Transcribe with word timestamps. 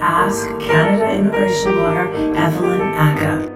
Ask 0.00 0.46
Canada 0.60 1.12
immigration 1.12 1.76
lawyer 1.76 2.08
Evelyn 2.36 2.80
Aka. 2.80 3.50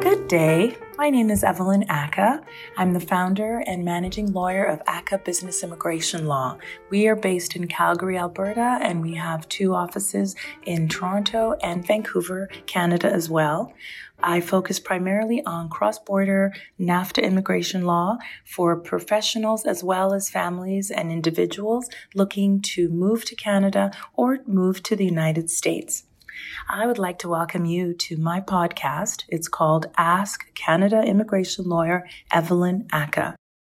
Good 0.00 0.28
day. 0.28 0.78
My 0.96 1.10
name 1.10 1.28
is 1.28 1.42
Evelyn 1.42 1.84
Aka. 1.90 2.40
I'm 2.76 2.92
the 2.92 3.00
founder 3.00 3.64
and 3.66 3.84
managing 3.84 4.32
lawyer 4.32 4.62
of 4.62 4.80
Aka 4.86 5.18
Business 5.18 5.64
Immigration 5.64 6.26
Law. 6.26 6.56
We 6.88 7.08
are 7.08 7.16
based 7.16 7.56
in 7.56 7.66
Calgary, 7.66 8.16
Alberta, 8.16 8.78
and 8.80 9.02
we 9.02 9.14
have 9.14 9.48
two 9.48 9.74
offices 9.74 10.36
in 10.62 10.88
Toronto 10.88 11.56
and 11.64 11.84
Vancouver, 11.84 12.48
Canada 12.66 13.12
as 13.12 13.28
well. 13.28 13.72
I 14.22 14.40
focus 14.40 14.78
primarily 14.78 15.44
on 15.44 15.68
cross 15.68 15.98
border 15.98 16.54
NAFTA 16.78 17.24
immigration 17.24 17.84
law 17.86 18.18
for 18.44 18.76
professionals 18.76 19.64
as 19.66 19.82
well 19.82 20.14
as 20.14 20.30
families 20.30 20.92
and 20.92 21.10
individuals 21.10 21.88
looking 22.14 22.62
to 22.62 22.88
move 22.88 23.24
to 23.24 23.34
Canada 23.34 23.90
or 24.14 24.38
move 24.46 24.80
to 24.84 24.94
the 24.94 25.04
United 25.04 25.50
States. 25.50 26.04
I 26.68 26.86
would 26.86 26.98
like 26.98 27.18
to 27.20 27.28
welcome 27.28 27.64
you 27.64 27.94
to 27.94 28.16
my 28.16 28.40
podcast. 28.40 29.24
It's 29.28 29.48
called 29.48 29.86
Ask 29.96 30.54
Canada 30.54 31.02
Immigration 31.02 31.66
Lawyer 31.66 32.08
Evelyn 32.32 32.86
Aka. 32.92 33.34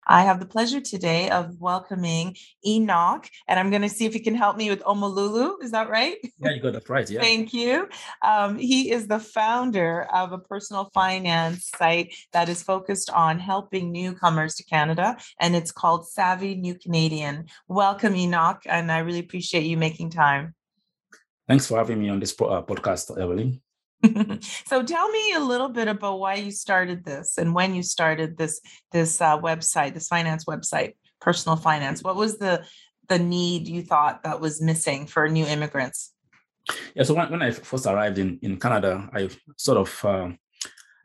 I 0.08 0.22
have 0.24 0.40
the 0.40 0.46
pleasure 0.46 0.82
today 0.82 1.30
of 1.32 1.60
welcoming 1.60 2.36
Enoch, 2.66 3.28
and 3.48 3.60
I'm 3.60 3.72
going 3.72 3.82
to 3.82 3.90
see 3.90 4.06
if 4.06 4.14
he 4.14 4.20
can 4.20 4.36
help 4.36 4.56
me 4.56 4.70
with 4.70 4.84
Omololu. 4.84 5.64
Is 5.64 5.72
that 5.72 5.90
right? 5.90 6.18
Yeah, 6.40 6.52
you 6.52 6.62
got 6.62 6.74
that 6.74 6.88
right. 6.90 7.10
Yeah. 7.10 7.22
Thank 7.22 7.54
you. 7.54 7.90
Um, 8.24 8.58
he 8.58 8.92
is 8.92 9.08
the 9.08 9.20
founder 9.20 10.04
of 10.14 10.32
a 10.32 10.38
personal 10.38 10.92
finance 10.94 11.72
site 11.76 12.14
that 12.34 12.50
is 12.50 12.62
focused 12.62 13.10
on 13.10 13.40
helping 13.40 13.92
newcomers 13.92 14.56
to 14.56 14.64
Canada, 14.66 15.18
and 15.40 15.56
it's 15.56 15.72
called 15.72 16.08
Savvy 16.08 16.54
New 16.54 16.76
Canadian. 16.76 17.46
Welcome, 17.68 18.16
Enoch, 18.16 18.62
and 18.66 18.92
I 18.92 19.00
really 19.00 19.20
appreciate 19.20 19.64
you 19.64 19.78
making 19.78 20.12
time. 20.12 20.54
Thanks 21.48 21.68
for 21.68 21.78
having 21.78 22.00
me 22.00 22.10
on 22.10 22.20
this 22.20 22.34
uh, 22.34 22.62
podcast, 22.64 23.12
Evelyn. 23.20 23.62
so 24.66 24.84
tell 24.84 25.10
me 25.10 25.34
a 25.34 25.40
little 25.40 25.70
bit 25.70 25.88
about 25.88 26.20
why 26.20 26.36
you 26.36 26.52
started 26.52 27.06
this 27.06 27.38
and 27.38 27.54
when 27.54 27.74
you 27.74 27.82
started 27.82 28.38
this 28.38 28.62
this 28.92 29.22
uh, 29.22 29.40
website 29.40 29.94
this 29.94 30.08
finance 30.08 30.46
website 30.46 30.94
personal 31.22 31.56
finance. 31.56 32.04
What 32.04 32.16
was 32.16 32.38
the 32.38 32.66
the 33.08 33.20
need 33.20 33.68
you 33.68 33.84
thought 33.84 34.24
that 34.24 34.42
was 34.42 34.62
missing 34.62 35.08
for 35.08 35.28
new 35.30 35.46
immigrants? 35.46 36.14
Yeah 36.96 37.04
so 37.04 37.14
when, 37.14 37.30
when 37.30 37.42
i 37.44 37.52
first 37.52 37.86
arrived 37.86 38.18
in 38.18 38.40
in 38.42 38.58
canada 38.60 39.08
i 39.14 39.30
sort 39.56 39.78
of 39.78 40.06
uh, 40.06 40.30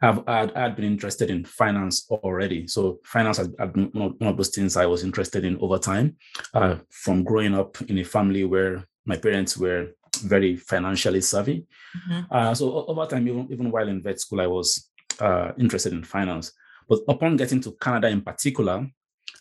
have 0.01 0.25
had, 0.27 0.57
had 0.57 0.77
been 0.77 0.87
interested 0.87 1.29
in 1.31 1.45
finance 1.45 2.07
already. 2.11 2.67
So 2.67 3.01
finance 3.05 3.37
has 3.37 3.49
been 3.49 3.91
one 3.93 4.17
of 4.21 4.37
those 4.37 4.49
things 4.49 4.77
i 4.77 4.87
was 4.87 5.05
interested 5.05 5.45
in 5.45 5.59
over 5.61 5.79
time 5.79 6.17
uh, 6.55 6.77
from 6.89 7.25
growing 7.25 7.55
up 7.55 7.81
in 7.83 7.99
a 7.99 8.05
family 8.05 8.45
where 8.45 8.85
my 9.05 9.17
parents 9.17 9.57
were 9.57 9.91
very 10.19 10.57
financially 10.57 11.21
savvy. 11.21 11.67
Mm-hmm. 11.97 12.21
Uh, 12.31 12.55
so 12.55 12.87
over 12.87 13.07
time, 13.07 13.27
even, 13.29 13.49
even 13.51 13.71
while 13.71 13.89
in 13.89 14.03
vet 14.03 14.21
school, 14.21 14.41
I 14.41 14.47
was 14.47 14.91
uh, 15.21 15.53
interested 15.59 15.93
in 15.93 16.05
finance. 16.05 16.53
But 16.89 17.01
upon 17.09 17.37
getting 17.37 17.61
to 17.63 17.73
Canada 17.81 18.09
in 18.09 18.23
particular, 18.23 18.87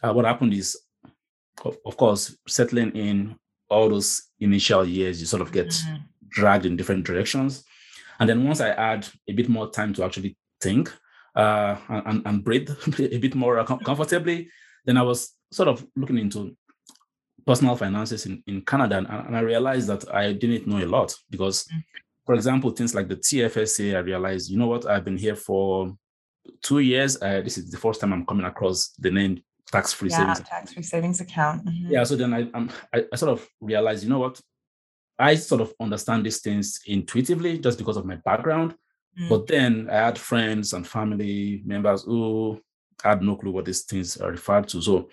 uh, 0.04 0.14
what 0.14 0.26
happened 0.26 0.54
is, 0.54 0.78
of, 1.66 1.78
of, 1.86 1.98
course, 1.98 2.38
settling 2.48 2.92
in 2.92 3.36
all 3.70 3.90
those 3.90 4.22
initial 4.40 4.86
years, 4.86 5.20
you 5.20 5.26
sort 5.26 5.42
of 5.42 5.52
get 5.52 5.68
mm-hmm. 5.68 5.98
dragged 6.30 6.66
in 6.66 6.78
different 6.78 7.06
directions. 7.06 7.64
And 8.20 8.30
then 8.30 8.44
once 8.44 8.62
I 8.62 8.74
had 8.76 9.08
a 9.28 9.34
bit 9.34 9.50
more 9.50 9.70
time 9.70 9.94
to 9.96 10.04
actually 10.04 10.38
think 10.62 10.94
uh, 11.36 11.78
and, 11.90 12.22
and 12.26 12.44
breathe 12.44 12.70
a 13.00 13.18
bit 13.18 13.36
more 13.36 13.64
comfortably, 13.64 14.50
then 14.86 14.98
I 14.98 15.04
was 15.04 15.34
sort 15.52 15.70
of 15.70 15.86
looking 15.96 16.18
into 16.18 16.56
personal 17.46 17.76
finances 17.76 18.26
in, 18.26 18.44
in 18.48 18.62
Canada. 18.62 18.98
And, 18.98 19.08
and, 19.08 19.38
I 19.38 19.42
realized 19.42 19.88
that 19.88 20.14
I 20.14 20.34
didn't 20.34 20.68
know 20.68 20.84
a 20.84 20.88
lot 20.88 21.16
because, 21.30 21.66
mm. 21.66 21.84
for 22.26 22.36
example, 22.36 22.72
things 22.72 22.96
like 22.96 23.08
the 23.08 23.16
TFSA, 23.16 23.96
I 23.96 24.00
realized, 24.00 24.50
you 24.50 24.58
know 24.58 24.68
what, 24.68 24.86
I've 24.86 25.06
been 25.06 25.18
here 25.18 25.36
for 25.36 25.96
two 26.62 26.80
years. 26.80 27.22
Uh, 27.22 27.42
this 27.42 27.58
is 27.58 27.72
the 27.72 27.78
first 27.78 28.02
time 28.02 28.14
I'm 28.14 28.26
coming 28.26 28.46
across 28.46 28.90
the 29.00 29.12
name 29.12 29.42
tax-free 29.72 30.10
yeah, 30.10 30.34
savings. 30.34 30.50
tax-free 30.50 30.84
savings 30.84 31.22
account. 31.22 31.66
Mm-hmm. 31.66 31.92
Yeah. 31.92 32.04
So 32.04 32.16
then 32.16 32.34
I, 32.34 32.50
I, 32.94 33.06
I 33.12 33.16
sort 33.16 33.32
of 33.32 33.48
realized, 33.62 34.04
you 34.04 34.10
know 34.10 34.20
what, 34.20 34.40
I 35.18 35.36
sort 35.36 35.62
of 35.62 35.74
understand 35.80 36.26
these 36.26 36.40
things 36.40 36.80
intuitively 36.86 37.60
just 37.60 37.78
because 37.78 37.98
of 37.98 38.06
my 38.06 38.16
background. 38.16 38.76
Mm. 39.20 39.30
But 39.30 39.48
then 39.48 39.90
I 39.92 39.96
had 39.96 40.18
friends 40.18 40.74
and 40.74 40.88
family 40.88 41.62
members 41.66 42.04
who 42.04 42.62
had 43.04 43.22
no 43.22 43.36
clue 43.36 43.52
what 43.52 43.66
these 43.66 43.84
things 43.84 44.18
are 44.18 44.32
referred 44.32 44.68
to. 44.70 44.82
So 44.82 45.10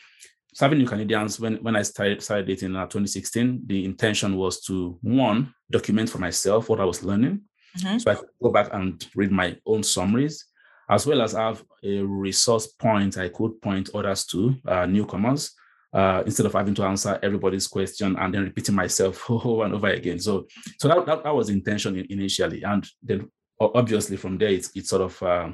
Savvy 0.56 0.78
New 0.78 0.86
Canadians, 0.86 1.38
when, 1.38 1.56
when 1.56 1.76
I 1.76 1.82
started, 1.82 2.22
started 2.22 2.48
it 2.48 2.62
in 2.62 2.74
uh, 2.76 2.84
2016, 2.84 3.64
the 3.66 3.84
intention 3.84 4.36
was 4.36 4.62
to, 4.62 4.98
one, 5.02 5.52
document 5.70 6.08
for 6.08 6.16
myself 6.16 6.70
what 6.70 6.80
I 6.80 6.86
was 6.86 7.04
learning. 7.04 7.42
Mm-hmm. 7.76 7.98
So 7.98 8.10
I 8.10 8.14
could 8.14 8.28
go 8.42 8.50
back 8.50 8.70
and 8.72 9.06
read 9.14 9.30
my 9.30 9.58
own 9.66 9.82
summaries, 9.82 10.46
as 10.88 11.06
well 11.06 11.20
as 11.20 11.32
have 11.32 11.62
a 11.84 11.98
resource 11.98 12.68
point 12.68 13.18
I 13.18 13.28
could 13.28 13.60
point 13.60 13.90
others 13.94 14.24
to, 14.28 14.56
uh, 14.66 14.86
newcomers, 14.86 15.52
uh, 15.92 16.22
instead 16.24 16.46
of 16.46 16.54
having 16.54 16.74
to 16.76 16.84
answer 16.84 17.18
everybody's 17.22 17.66
question 17.66 18.16
and 18.18 18.32
then 18.32 18.44
repeating 18.44 18.76
myself 18.76 19.30
over 19.30 19.64
and 19.64 19.74
over 19.74 19.88
again. 19.88 20.18
So, 20.18 20.46
so 20.78 20.88
that, 20.88 21.04
that, 21.04 21.22
that 21.22 21.34
was 21.34 21.48
the 21.48 21.52
intention 21.52 22.02
initially. 22.08 22.62
And 22.62 22.82
then 23.02 23.30
obviously 23.60 24.16
from 24.16 24.38
there, 24.38 24.48
it, 24.48 24.68
it 24.74 24.86
sort 24.86 25.02
of 25.02 25.22
uh, 25.22 25.50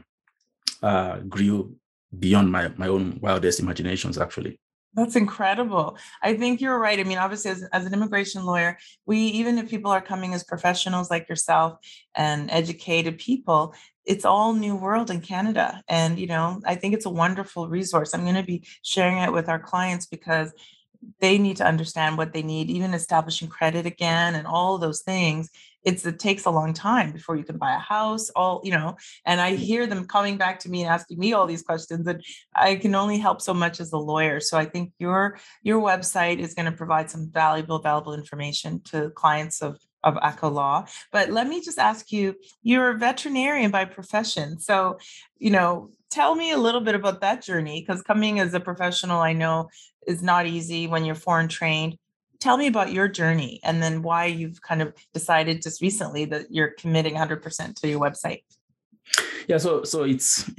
uh, 0.81 1.17
grew 1.29 1.75
beyond 2.17 2.53
my, 2.53 2.69
my 2.77 2.87
own 2.87 3.19
wildest 3.21 3.59
imaginations, 3.59 4.17
actually. 4.17 4.61
That's 4.95 5.17
incredible. 5.17 5.97
I 6.23 6.37
think 6.37 6.61
you're 6.61 6.79
right. 6.79 7.01
I 7.01 7.05
mean, 7.05 7.17
obviously, 7.17 7.51
as, 7.51 7.63
as 7.73 7.87
an 7.87 7.95
immigration 7.95 8.45
lawyer, 8.45 8.77
we, 9.07 9.19
even 9.19 9.57
if 9.57 9.71
people 9.71 9.91
are 9.91 10.03
coming 10.03 10.35
as 10.35 10.45
professionals 10.45 11.11
like 11.11 11.29
yourself 11.31 11.79
and 12.15 12.51
educated 12.51 13.19
people, 13.19 13.75
it's 14.05 14.27
all 14.27 14.53
new 14.53 14.77
world 14.77 15.11
in 15.11 15.23
Canada. 15.23 15.83
And, 15.89 16.19
you 16.19 16.27
know, 16.27 16.61
I 16.67 16.75
think 16.75 16.93
it's 16.93 17.07
a 17.07 17.11
wonderful 17.11 17.69
resource. 17.69 18.13
I'm 18.13 18.25
going 18.25 18.35
to 18.35 18.43
be 18.43 18.67
sharing 18.83 19.19
it 19.19 19.33
with 19.33 19.49
our 19.49 19.61
clients 19.61 20.05
because 20.07 20.53
they 21.21 21.39
need 21.39 21.57
to 21.57 21.67
understand 21.67 22.17
what 22.17 22.33
they 22.33 22.43
need, 22.43 22.71
even 22.71 22.95
establishing 22.95 23.49
credit 23.49 23.87
again 23.87 24.35
and 24.35 24.47
all 24.47 24.79
those 24.79 25.03
things 25.03 25.51
it's 25.85 26.07
it 26.07 26.19
takes 26.19 26.45
a 26.45 26.51
long 26.51 26.73
time 26.73 27.13
before 27.13 27.37
you 27.37 27.45
can 27.45 27.59
buy 27.59 27.75
a 27.75 27.79
house 27.79 28.31
all 28.31 28.61
you 28.65 28.71
know 28.71 28.97
and 29.27 29.41
i 29.41 29.55
hear 29.55 29.87
them 29.87 30.07
coming 30.07 30.37
back 30.37 30.59
to 30.59 30.71
me 30.71 30.83
and 30.83 30.91
asking 30.91 31.19
me 31.19 31.33
all 31.33 31.47
these 31.47 31.63
questions 31.63 32.07
and 32.07 32.23
i 32.55 32.75
can 32.75 32.95
only 32.95 33.19
help 33.19 33.41
so 33.41 33.53
much 33.55 33.81
as 33.81 33.93
a 33.93 33.99
lawyer 33.99 34.41
so 34.41 34.57
i 34.57 34.65
think 34.65 34.93
your 34.99 35.39
your 35.63 35.81
website 35.81 36.39
is 36.39 36.55
going 36.55 36.71
to 36.71 36.77
provide 36.77 37.11
some 37.11 37.31
valuable 37.31 37.79
valuable 37.79 38.15
information 38.15 38.81
to 38.85 39.11
clients 39.11 39.63
of 39.63 39.79
of 40.05 40.17
Aka 40.17 40.49
Law. 40.49 40.87
But 41.11 41.31
let 41.31 41.47
me 41.49 41.61
just 41.61 41.79
ask 41.79 42.13
you, 42.13 42.35
you're 42.63 42.91
a 42.91 42.99
veterinarian 42.99 43.71
by 43.71 43.85
profession. 43.85 44.59
So, 44.59 44.99
you 45.39 45.51
know, 45.51 45.91
tell 46.11 46.35
me 46.35 46.51
a 46.51 46.59
little 46.59 46.81
bit 46.81 46.95
about 46.95 47.21
that 47.21 47.43
journey 47.43 47.81
because 47.81 48.03
coming 48.03 48.41
as 48.41 48.55
a 48.55 48.61
professional, 48.61 49.21
I 49.21 49.33
know 49.33 49.69
is 50.07 50.23
not 50.23 50.47
easy 50.47 50.87
when 50.87 51.05
you're 51.05 51.15
foreign 51.15 51.49
trained 51.49 51.97
tell 52.43 52.57
me 52.57 52.67
about 52.67 52.93
your 52.93 53.07
journey 53.07 53.61
and 53.63 53.81
then 53.81 54.03
why 54.03 54.27
you've 54.27 54.61
kind 54.63 54.83
of 54.83 54.93
decided 55.15 55.63
just 55.63 55.81
recently 55.81 56.25
that 56.25 56.47
you're 56.51 56.73
committing 56.77 57.15
100% 57.15 57.75
to 57.77 57.89
your 57.89 58.01
website 58.01 58.43
yeah 59.47 59.59
so 59.59 59.85
so 59.85 60.03
it's 60.03 60.51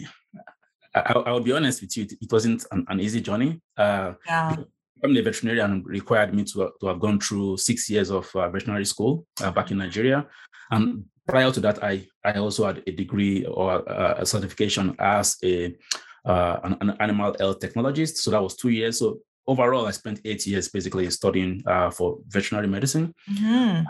I, 0.95 1.31
will 1.31 1.41
be 1.41 1.51
honest 1.51 1.81
with 1.81 1.97
you 1.97 2.07
it 2.25 2.31
wasn't 2.31 2.65
an, 2.71 2.85
an 2.87 2.99
easy 3.01 3.19
journey 3.19 3.59
uh 3.77 4.13
yeah. 4.25 4.55
I'm 5.03 5.17
a 5.17 5.21
veterinarian 5.21 5.83
required 5.85 6.33
me 6.33 6.43
to, 6.45 6.71
to 6.79 6.87
have 6.87 6.99
gone 6.99 7.19
through 7.19 7.57
six 7.57 7.89
years 7.89 8.09
of 8.09 8.33
uh, 8.35 8.49
veterinary 8.49 8.85
school 8.85 9.25
uh, 9.41 9.51
back 9.51 9.71
in 9.71 9.77
Nigeria. 9.77 10.25
And 10.71 11.05
prior 11.27 11.51
to 11.51 11.59
that, 11.61 11.83
I, 11.83 12.07
I 12.23 12.33
also 12.33 12.65
had 12.65 12.83
a 12.87 12.91
degree 12.91 13.45
or 13.45 13.87
uh, 13.89 14.15
a 14.19 14.25
certification 14.25 14.95
as 14.99 15.37
a 15.43 15.75
uh, 16.25 16.59
an, 16.63 16.77
an, 16.79 16.95
animal 17.01 17.35
health 17.37 17.59
technologist. 17.59 18.17
So 18.17 18.31
that 18.31 18.41
was 18.41 18.55
two 18.55 18.69
years. 18.69 18.99
So 18.99 19.19
overall, 19.45 19.85
I 19.85 19.91
spent 19.91 20.21
eight 20.23 20.47
years 20.47 20.69
basically 20.69 21.09
studying 21.09 21.61
uh, 21.67 21.89
for 21.89 22.19
veterinary 22.27 22.67
medicine. 22.67 23.13
Mm-hmm. 23.29 23.83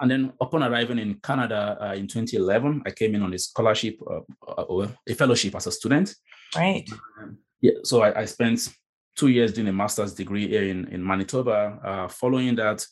And 0.00 0.10
then 0.10 0.32
upon 0.40 0.62
arriving 0.62 0.98
in 0.98 1.14
Canada 1.22 1.78
uh, 1.80 1.94
in 1.94 2.06
2011, 2.06 2.82
I 2.84 2.90
came 2.90 3.14
in 3.14 3.22
on 3.22 3.32
a 3.32 3.38
scholarship 3.38 3.98
uh, 4.10 4.20
uh, 4.46 4.62
or 4.62 4.88
a 5.08 5.14
fellowship 5.14 5.54
as 5.54 5.66
a 5.66 5.72
student. 5.72 6.14
Right. 6.54 6.88
Um, 7.20 7.38
yeah. 7.60 7.72
So 7.84 8.02
I, 8.02 8.20
I, 8.20 8.24
spent 8.24 8.68
two 9.16 9.28
years 9.28 9.52
doing 9.52 9.68
a 9.68 9.72
master's 9.72 10.14
degree 10.14 10.46
here 10.48 10.64
in, 10.64 10.86
in 10.88 11.04
Manitoba. 11.04 11.80
Uh, 11.84 12.08
following 12.08 12.54
that, 12.56 12.86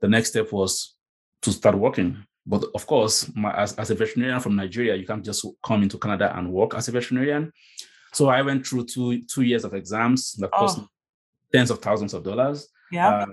the 0.00 0.08
next 0.08 0.30
step 0.30 0.52
was 0.52 0.96
to 1.42 1.52
start 1.52 1.76
working. 1.76 2.24
But 2.46 2.64
of 2.74 2.86
course, 2.86 3.30
my, 3.34 3.52
as, 3.56 3.74
as 3.74 3.90
a 3.90 3.94
veterinarian 3.94 4.40
from 4.40 4.56
Nigeria, 4.56 4.94
you 4.94 5.06
can't 5.06 5.24
just 5.24 5.44
come 5.64 5.82
into 5.82 5.98
Canada 5.98 6.36
and 6.36 6.52
work 6.52 6.74
as 6.74 6.88
a 6.88 6.92
veterinarian. 6.92 7.52
So 8.12 8.28
I 8.28 8.42
went 8.42 8.66
through 8.66 8.86
two 8.86 9.22
two 9.26 9.42
years 9.42 9.64
of 9.64 9.74
exams 9.74 10.32
that 10.34 10.50
oh. 10.52 10.58
cost 10.58 10.80
tens 11.52 11.70
of 11.70 11.80
thousands 11.80 12.14
of 12.14 12.22
dollars. 12.22 12.68
Yeah. 12.90 13.08
Uh, 13.08 13.26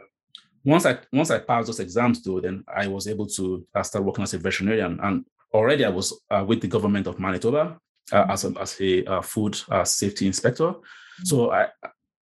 once 0.65 0.85
I 0.85 0.97
once 1.11 1.29
I 1.29 1.39
passed 1.39 1.67
those 1.67 1.79
exams, 1.79 2.23
though, 2.23 2.41
then 2.41 2.63
I 2.67 2.87
was 2.87 3.07
able 3.07 3.27
to 3.27 3.65
uh, 3.75 3.83
start 3.83 4.03
working 4.03 4.23
as 4.23 4.33
a 4.33 4.39
veterinarian, 4.39 4.99
and 5.01 5.25
already 5.53 5.85
I 5.85 5.89
was 5.89 6.19
uh, 6.31 6.43
with 6.45 6.61
the 6.61 6.67
government 6.67 7.07
of 7.07 7.19
Manitoba 7.19 7.77
uh, 8.11 8.15
mm-hmm. 8.15 8.31
as 8.31 8.45
a, 8.45 8.59
as 8.59 8.81
a 8.81 9.05
uh, 9.05 9.21
food 9.21 9.59
uh, 9.69 9.83
safety 9.83 10.25
inspector. 10.25 10.65
Mm-hmm. 10.65 11.25
So 11.25 11.51
I, 11.51 11.67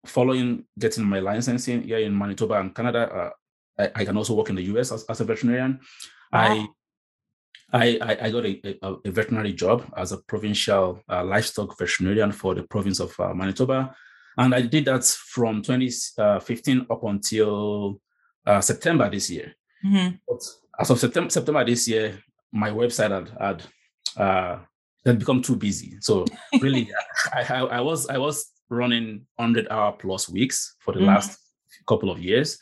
following 0.07 0.65
getting 0.79 1.05
my 1.05 1.21
licensing 1.21 1.83
here 1.83 1.99
in 1.99 2.17
Manitoba 2.17 2.61
and 2.61 2.75
Canada, 2.75 3.33
I, 3.79 3.91
I, 3.95 4.05
can 4.05 4.17
also 4.17 4.35
work 4.35 4.51
in 4.51 4.57
the 4.57 4.63
US 4.75 4.93
as, 4.93 5.05
as 5.05 5.21
a 5.21 5.25
veterinarian. 5.25 5.81
Wow. 6.33 6.41
I 6.41 6.69
I, 7.73 7.99
I, 8.03 8.27
I 8.27 8.31
got 8.31 8.45
a, 8.45 8.79
a, 8.83 8.95
a, 9.05 9.11
veterinary 9.11 9.53
job 9.53 9.85
as 9.97 10.13
a 10.13 10.19
provincial 10.19 11.01
uh, 11.09 11.25
livestock 11.25 11.79
veterinarian 11.79 12.33
for 12.33 12.55
the 12.55 12.65
province 12.65 12.99
of 12.99 13.19
uh, 13.21 13.33
Manitoba. 13.33 13.95
And 14.37 14.55
I 14.55 14.63
did 14.63 14.87
that 14.87 15.05
from 15.05 15.63
2015 15.63 16.87
up 16.91 17.05
until 17.05 18.01
uh, 18.47 18.61
September 18.61 19.09
this 19.09 19.31
year. 19.31 19.55
Mm-hmm. 19.85 20.17
But 20.27 20.43
as 20.81 20.91
of 20.91 20.99
September, 20.99 21.31
September 21.31 21.65
this 21.65 21.87
year, 21.87 22.19
my 22.53 22.71
website 22.71 23.11
had, 23.11 23.31
had 23.39 23.63
uh, 24.17 24.59
had 25.05 25.19
become 25.19 25.41
too 25.43 25.57
busy. 25.57 25.97
So 26.01 26.25
really, 26.61 26.91
I, 27.33 27.43
I, 27.43 27.59
I, 27.61 27.81
was 27.81 28.09
I 28.09 28.19
was 28.19 28.51
running 28.71 29.27
100 29.37 29.69
hour 29.71 29.93
plus 29.93 30.29
weeks 30.29 30.77
for 30.81 30.93
the 30.95 31.01
mm-hmm. 31.01 31.09
last 31.09 31.39
couple 31.87 32.11
of 32.11 32.19
years, 32.19 32.59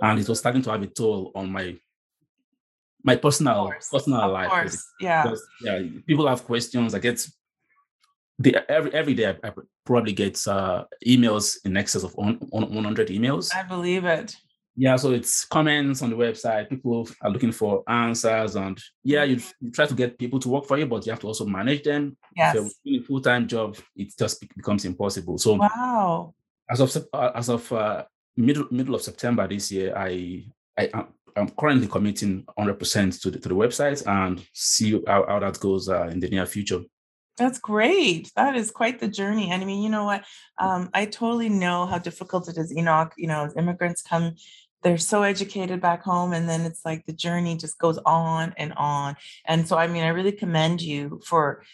and 0.00 0.18
it 0.18 0.28
was 0.28 0.38
starting 0.38 0.62
to 0.62 0.70
have 0.70 0.82
a 0.82 0.86
toll 0.86 1.30
on 1.34 1.52
my 1.52 1.76
my 3.04 3.16
personal 3.16 3.72
personal 3.90 4.30
life. 4.30 4.76
Yeah. 5.00 5.24
Because, 5.24 5.46
yeah. 5.62 5.82
People 6.06 6.26
have 6.28 6.44
questions. 6.44 6.94
I 6.94 6.98
get 6.98 7.26
the 8.38 8.70
every 8.70 8.92
every 8.94 9.14
day 9.14 9.28
I, 9.28 9.48
I 9.48 9.52
probably 9.84 10.12
get 10.12 10.46
uh, 10.46 10.84
emails 11.06 11.56
in 11.64 11.76
excess 11.76 12.04
of 12.04 12.14
100 12.14 13.08
emails. 13.08 13.54
I 13.54 13.62
believe 13.62 14.04
it. 14.04 14.36
Yeah, 14.74 14.96
so 14.96 15.12
it's 15.12 15.44
comments 15.44 16.00
on 16.00 16.08
the 16.08 16.16
website. 16.16 16.70
People 16.70 17.06
are 17.20 17.30
looking 17.30 17.52
for 17.52 17.82
answers, 17.88 18.56
and 18.56 18.80
yeah, 19.04 19.22
you, 19.22 19.38
you 19.60 19.70
try 19.70 19.84
to 19.84 19.94
get 19.94 20.18
people 20.18 20.40
to 20.40 20.48
work 20.48 20.64
for 20.64 20.78
you, 20.78 20.86
but 20.86 21.04
you 21.04 21.12
have 21.12 21.20
to 21.20 21.26
also 21.26 21.44
manage 21.44 21.82
them. 21.82 22.16
Yes. 22.36 22.56
So 22.56 22.68
in 22.84 23.00
a 23.00 23.02
full 23.02 23.20
time 23.20 23.46
job, 23.46 23.76
it 23.96 24.12
just 24.18 24.40
becomes 24.56 24.84
impossible. 24.84 25.38
So 25.38 25.54
wow. 25.54 26.34
As 26.70 26.80
of 26.80 26.96
uh, 27.12 27.30
as 27.34 27.48
of 27.48 27.70
uh, 27.72 28.04
middle 28.36 28.66
middle 28.70 28.94
of 28.94 29.02
September 29.02 29.46
this 29.46 29.70
year, 29.70 29.94
I 29.96 30.46
I 30.78 31.04
I'm 31.36 31.48
currently 31.50 31.86
committing 31.86 32.44
100% 32.58 33.22
to 33.22 33.30
the, 33.30 33.38
to 33.38 33.48
the 33.48 33.54
website 33.54 34.06
and 34.06 34.44
see 34.52 35.02
how, 35.06 35.24
how 35.26 35.38
that 35.38 35.58
goes 35.60 35.88
uh, 35.88 36.08
in 36.08 36.20
the 36.20 36.28
near 36.28 36.46
future. 36.46 36.80
That's 37.38 37.58
great. 37.58 38.30
That 38.36 38.56
is 38.56 38.70
quite 38.70 39.00
the 39.00 39.08
journey. 39.08 39.50
And 39.50 39.62
I 39.62 39.64
mean, 39.64 39.82
you 39.82 39.88
know 39.88 40.04
what? 40.04 40.24
Um, 40.58 40.90
I 40.92 41.06
totally 41.06 41.48
know 41.48 41.86
how 41.86 41.98
difficult 41.98 42.48
it 42.48 42.58
is. 42.58 42.76
Enoch, 42.76 43.14
you 43.16 43.26
know, 43.26 43.50
immigrants 43.56 44.02
come, 44.02 44.34
they're 44.82 44.98
so 44.98 45.22
educated 45.22 45.80
back 45.80 46.02
home, 46.02 46.32
and 46.32 46.48
then 46.48 46.62
it's 46.62 46.84
like 46.84 47.06
the 47.06 47.12
journey 47.12 47.56
just 47.56 47.78
goes 47.78 47.98
on 48.04 48.52
and 48.58 48.72
on. 48.74 49.16
And 49.46 49.66
so, 49.66 49.78
I 49.78 49.86
mean, 49.86 50.02
I 50.02 50.08
really 50.08 50.32
commend 50.32 50.82
you 50.82 51.20
for 51.24 51.64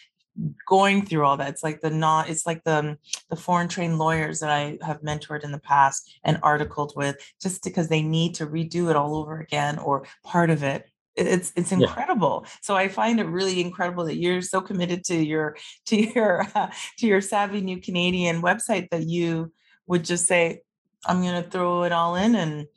going 0.67 1.05
through 1.05 1.25
all 1.25 1.37
that. 1.37 1.49
It's 1.49 1.63
like 1.63 1.81
the 1.81 1.89
not, 1.89 2.29
it's 2.29 2.45
like 2.45 2.63
the 2.63 2.79
um, 2.79 2.97
the 3.29 3.35
foreign 3.35 3.67
trained 3.67 3.97
lawyers 3.97 4.39
that 4.39 4.49
I 4.49 4.77
have 4.85 5.01
mentored 5.01 5.43
in 5.43 5.51
the 5.51 5.59
past 5.59 6.11
and 6.23 6.39
articled 6.43 6.93
with, 6.95 7.17
just 7.41 7.63
because 7.63 7.89
they 7.89 8.01
need 8.01 8.35
to 8.35 8.47
redo 8.47 8.89
it 8.89 8.95
all 8.95 9.15
over 9.15 9.39
again 9.39 9.79
or 9.79 10.05
part 10.23 10.49
of 10.49 10.63
it. 10.63 10.89
It's 11.15 11.51
it's 11.55 11.71
incredible. 11.71 12.43
Yeah. 12.45 12.51
So 12.61 12.75
I 12.75 12.87
find 12.87 13.19
it 13.19 13.25
really 13.25 13.59
incredible 13.59 14.05
that 14.05 14.17
you're 14.17 14.41
so 14.41 14.61
committed 14.61 15.03
to 15.05 15.15
your 15.15 15.57
to 15.87 15.97
your 15.97 16.47
uh, 16.55 16.69
to 16.99 17.07
your 17.07 17.21
savvy 17.21 17.61
new 17.61 17.81
Canadian 17.81 18.41
website 18.41 18.89
that 18.91 19.07
you 19.07 19.51
would 19.87 20.05
just 20.05 20.25
say, 20.25 20.61
I'm 21.05 21.21
going 21.21 21.43
to 21.43 21.49
throw 21.49 21.83
it 21.83 21.91
all 21.91 22.15
in 22.15 22.35
and 22.35 22.67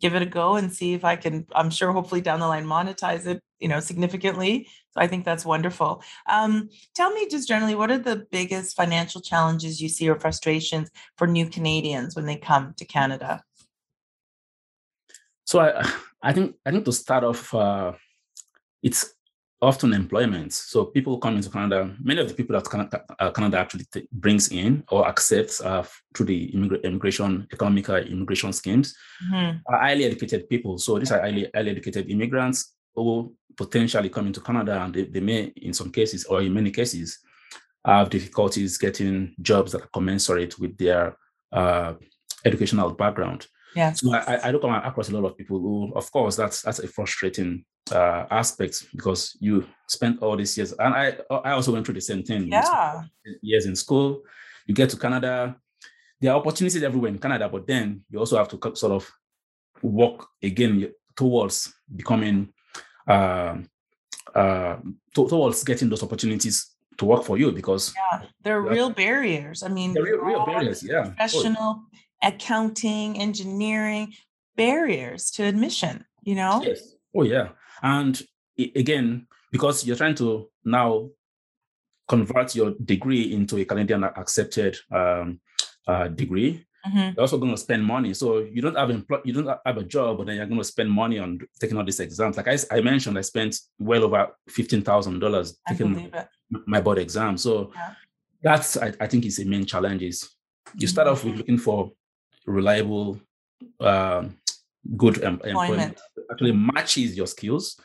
give 0.00 0.14
it 0.14 0.22
a 0.22 0.26
go 0.26 0.56
and 0.56 0.72
see 0.72 0.94
if 0.94 1.04
I 1.04 1.16
can, 1.16 1.46
I'm 1.54 1.70
sure 1.70 1.92
hopefully 1.92 2.20
down 2.20 2.40
the 2.40 2.48
line 2.48 2.64
monetize 2.64 3.26
it, 3.26 3.40
you 3.60 3.68
know, 3.68 3.78
significantly. 3.78 4.68
So 4.92 5.00
I 5.00 5.06
think 5.06 5.24
that's 5.24 5.44
wonderful. 5.44 6.02
Um, 6.28 6.68
tell 6.94 7.12
me 7.12 7.26
just 7.28 7.48
generally, 7.48 7.74
what 7.74 7.90
are 7.90 7.98
the 7.98 8.26
biggest 8.30 8.76
financial 8.76 9.20
challenges 9.20 9.80
you 9.80 9.88
see 9.88 10.08
or 10.08 10.18
frustrations 10.18 10.90
for 11.16 11.26
new 11.26 11.46
Canadians 11.46 12.14
when 12.14 12.26
they 12.26 12.36
come 12.36 12.74
to 12.76 12.84
Canada? 12.84 13.42
So 15.44 15.60
I, 15.60 15.90
I 16.22 16.32
think 16.32 16.56
I 16.64 16.70
think 16.70 16.84
to 16.84 16.92
start 16.92 17.24
off, 17.24 17.52
uh, 17.54 17.92
it's 18.82 19.14
often 19.62 19.92
employment. 19.92 20.52
So 20.52 20.84
people 20.84 21.18
come 21.18 21.36
into 21.36 21.48
Canada. 21.48 21.94
Many 22.02 22.20
of 22.20 22.28
the 22.28 22.34
people 22.34 22.54
that 22.54 22.68
Canada, 22.68 23.04
uh, 23.18 23.30
Canada 23.30 23.58
actually 23.58 23.86
t- 23.92 24.08
brings 24.12 24.50
in 24.50 24.84
or 24.90 25.08
accepts 25.08 25.60
uh, 25.60 25.86
through 26.14 26.26
the 26.26 26.50
immigra- 26.52 26.82
immigration, 26.82 27.46
economic 27.52 27.88
uh, 27.88 27.96
immigration 27.96 28.52
schemes 28.52 28.94
mm-hmm. 29.24 29.58
are 29.66 29.80
highly 29.80 30.04
educated 30.04 30.48
people. 30.48 30.78
So 30.78 30.98
these 30.98 31.12
are 31.12 31.20
highly, 31.20 31.48
highly 31.54 31.70
educated 31.70 32.10
immigrants 32.10 32.74
who 32.94 33.34
potentially 33.56 34.08
come 34.08 34.26
into 34.26 34.40
Canada 34.40 34.82
and 34.82 34.94
they, 34.94 35.04
they 35.04 35.20
may, 35.20 35.52
in 35.56 35.72
some 35.72 35.90
cases 35.90 36.24
or 36.24 36.42
in 36.42 36.52
many 36.52 36.70
cases, 36.70 37.18
have 37.84 38.10
difficulties 38.10 38.78
getting 38.78 39.34
jobs 39.42 39.72
that 39.72 39.82
are 39.82 39.90
commensurate 39.92 40.58
with 40.58 40.76
their 40.78 41.16
uh, 41.52 41.94
educational 42.44 42.90
background. 42.90 43.46
Yeah. 43.74 43.92
So 43.92 44.12
I, 44.14 44.48
I 44.48 44.52
come 44.52 44.70
across 44.74 45.08
a 45.08 45.18
lot 45.18 45.28
of 45.28 45.36
people 45.36 45.58
who, 45.58 45.92
of 45.94 46.10
course, 46.12 46.36
that's 46.36 46.62
that's 46.62 46.78
a 46.78 46.86
frustrating 46.86 47.64
uh, 47.90 48.26
aspect 48.30 48.86
because 48.94 49.36
you 49.40 49.66
spent 49.88 50.22
all 50.22 50.36
these 50.36 50.56
years, 50.56 50.72
and 50.72 50.94
I 50.94 51.16
I 51.30 51.52
also 51.52 51.72
went 51.72 51.86
through 51.86 51.94
the 51.94 52.00
same 52.00 52.22
thing. 52.22 52.48
Yeah. 52.48 53.02
Years 53.40 53.66
in 53.66 53.74
school, 53.74 54.22
you 54.66 54.74
get 54.74 54.90
to 54.90 54.98
Canada. 54.98 55.56
There 56.20 56.32
are 56.32 56.38
opportunities 56.38 56.82
everywhere 56.82 57.10
in 57.10 57.18
Canada, 57.18 57.48
but 57.48 57.66
then 57.66 58.04
you 58.10 58.18
also 58.18 58.36
have 58.36 58.48
to 58.48 58.76
sort 58.76 58.92
of 58.92 59.10
work 59.82 60.26
again 60.42 60.92
towards 61.16 61.74
becoming, 61.96 62.52
uh, 63.06 63.56
uh, 64.34 64.76
towards 65.14 65.64
getting 65.64 65.88
those 65.88 66.02
opportunities 66.02 66.70
to 66.98 67.04
work 67.04 67.24
for 67.24 67.38
you 67.38 67.52
because 67.52 67.92
yeah, 68.12 68.22
there 68.42 68.56
are 68.58 68.62
real 68.62 68.90
barriers. 68.90 69.62
I 69.62 69.68
mean, 69.68 69.94
real, 69.94 70.18
real 70.18 70.46
barriers. 70.46 70.82
Yeah, 70.82 71.04
professional 71.16 71.82
accounting, 72.22 73.18
engineering, 73.18 74.14
barriers 74.56 75.30
to 75.32 75.44
admission, 75.44 76.04
you 76.22 76.34
know? 76.34 76.62
Yes. 76.64 76.94
Oh, 77.14 77.24
yeah. 77.24 77.48
And 77.82 78.20
again, 78.58 79.26
because 79.50 79.84
you're 79.84 79.96
trying 79.96 80.14
to 80.16 80.48
now 80.64 81.10
convert 82.08 82.54
your 82.54 82.74
degree 82.84 83.34
into 83.34 83.58
a 83.58 83.64
Canadian 83.64 84.04
accepted 84.04 84.76
um, 84.90 85.40
uh, 85.86 86.08
degree, 86.08 86.64
mm-hmm. 86.86 87.14
you're 87.14 87.20
also 87.20 87.38
going 87.38 87.52
to 87.52 87.58
spend 87.58 87.84
money. 87.84 88.14
So 88.14 88.38
you 88.38 88.62
don't 88.62 88.76
have 88.76 88.88
empl- 88.88 89.24
you 89.24 89.32
don't 89.32 89.58
have 89.64 89.76
a 89.76 89.82
job, 89.82 90.18
but 90.18 90.26
then 90.26 90.36
you're 90.36 90.46
going 90.46 90.58
to 90.58 90.64
spend 90.64 90.90
money 90.90 91.18
on 91.18 91.40
taking 91.60 91.76
all 91.76 91.84
these 91.84 92.00
exams. 92.00 92.36
Like 92.36 92.48
I, 92.48 92.58
I 92.70 92.80
mentioned, 92.80 93.18
I 93.18 93.22
spent 93.22 93.58
well 93.78 94.04
over 94.04 94.28
fifteen 94.48 94.82
thousand 94.82 95.18
dollars 95.20 95.58
taking 95.68 96.12
my 96.66 96.80
board 96.80 96.98
exam. 96.98 97.36
So 97.36 97.70
yeah. 97.74 97.94
that's 98.42 98.76
I, 98.76 98.92
I, 99.00 99.06
think 99.06 99.24
is 99.24 99.36
the 99.36 99.44
main 99.44 99.64
challenge. 99.64 100.02
Is 100.02 100.30
you 100.76 100.86
start 100.86 101.06
mm-hmm. 101.06 101.14
off 101.14 101.24
with 101.24 101.36
looking 101.36 101.58
for 101.58 101.92
reliable, 102.46 103.20
uh, 103.80 104.24
good 104.96 105.18
employment. 105.18 105.46
employment 105.46 106.00
actually 106.30 106.52
matches 106.52 107.16
your 107.16 107.26
skills. 107.26 107.80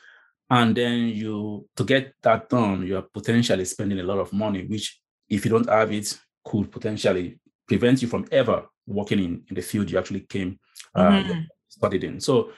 And 0.50 0.76
then 0.76 1.10
you, 1.10 1.68
to 1.76 1.84
get 1.84 2.14
that 2.22 2.50
done, 2.50 2.88
you 2.88 2.96
are 2.96 3.02
potentially 3.02 3.66
spending 3.66 4.00
a 4.00 4.04
lot 4.04 4.20
of 4.20 4.32
money, 4.32 4.66
which 4.66 5.00
if 5.28 5.44
you 5.44 5.52
don't 5.52 5.70
have 5.70 5.92
it, 5.92 6.18
could 6.46 6.72
potentially 6.72 7.38
prevent 7.68 8.02
you 8.02 8.08
from 8.08 8.26
ever 8.32 8.64
working 8.88 9.20
in, 9.20 9.44
in 9.50 9.56
the 9.56 9.62
field 9.62 9.92
you 9.92 10.00
actually 10.00 10.22
came 10.22 10.60
uh, 10.96 11.10
mm-hmm. 11.10 11.42
studied 11.70 12.04
in. 12.04 12.20
So 12.20 12.52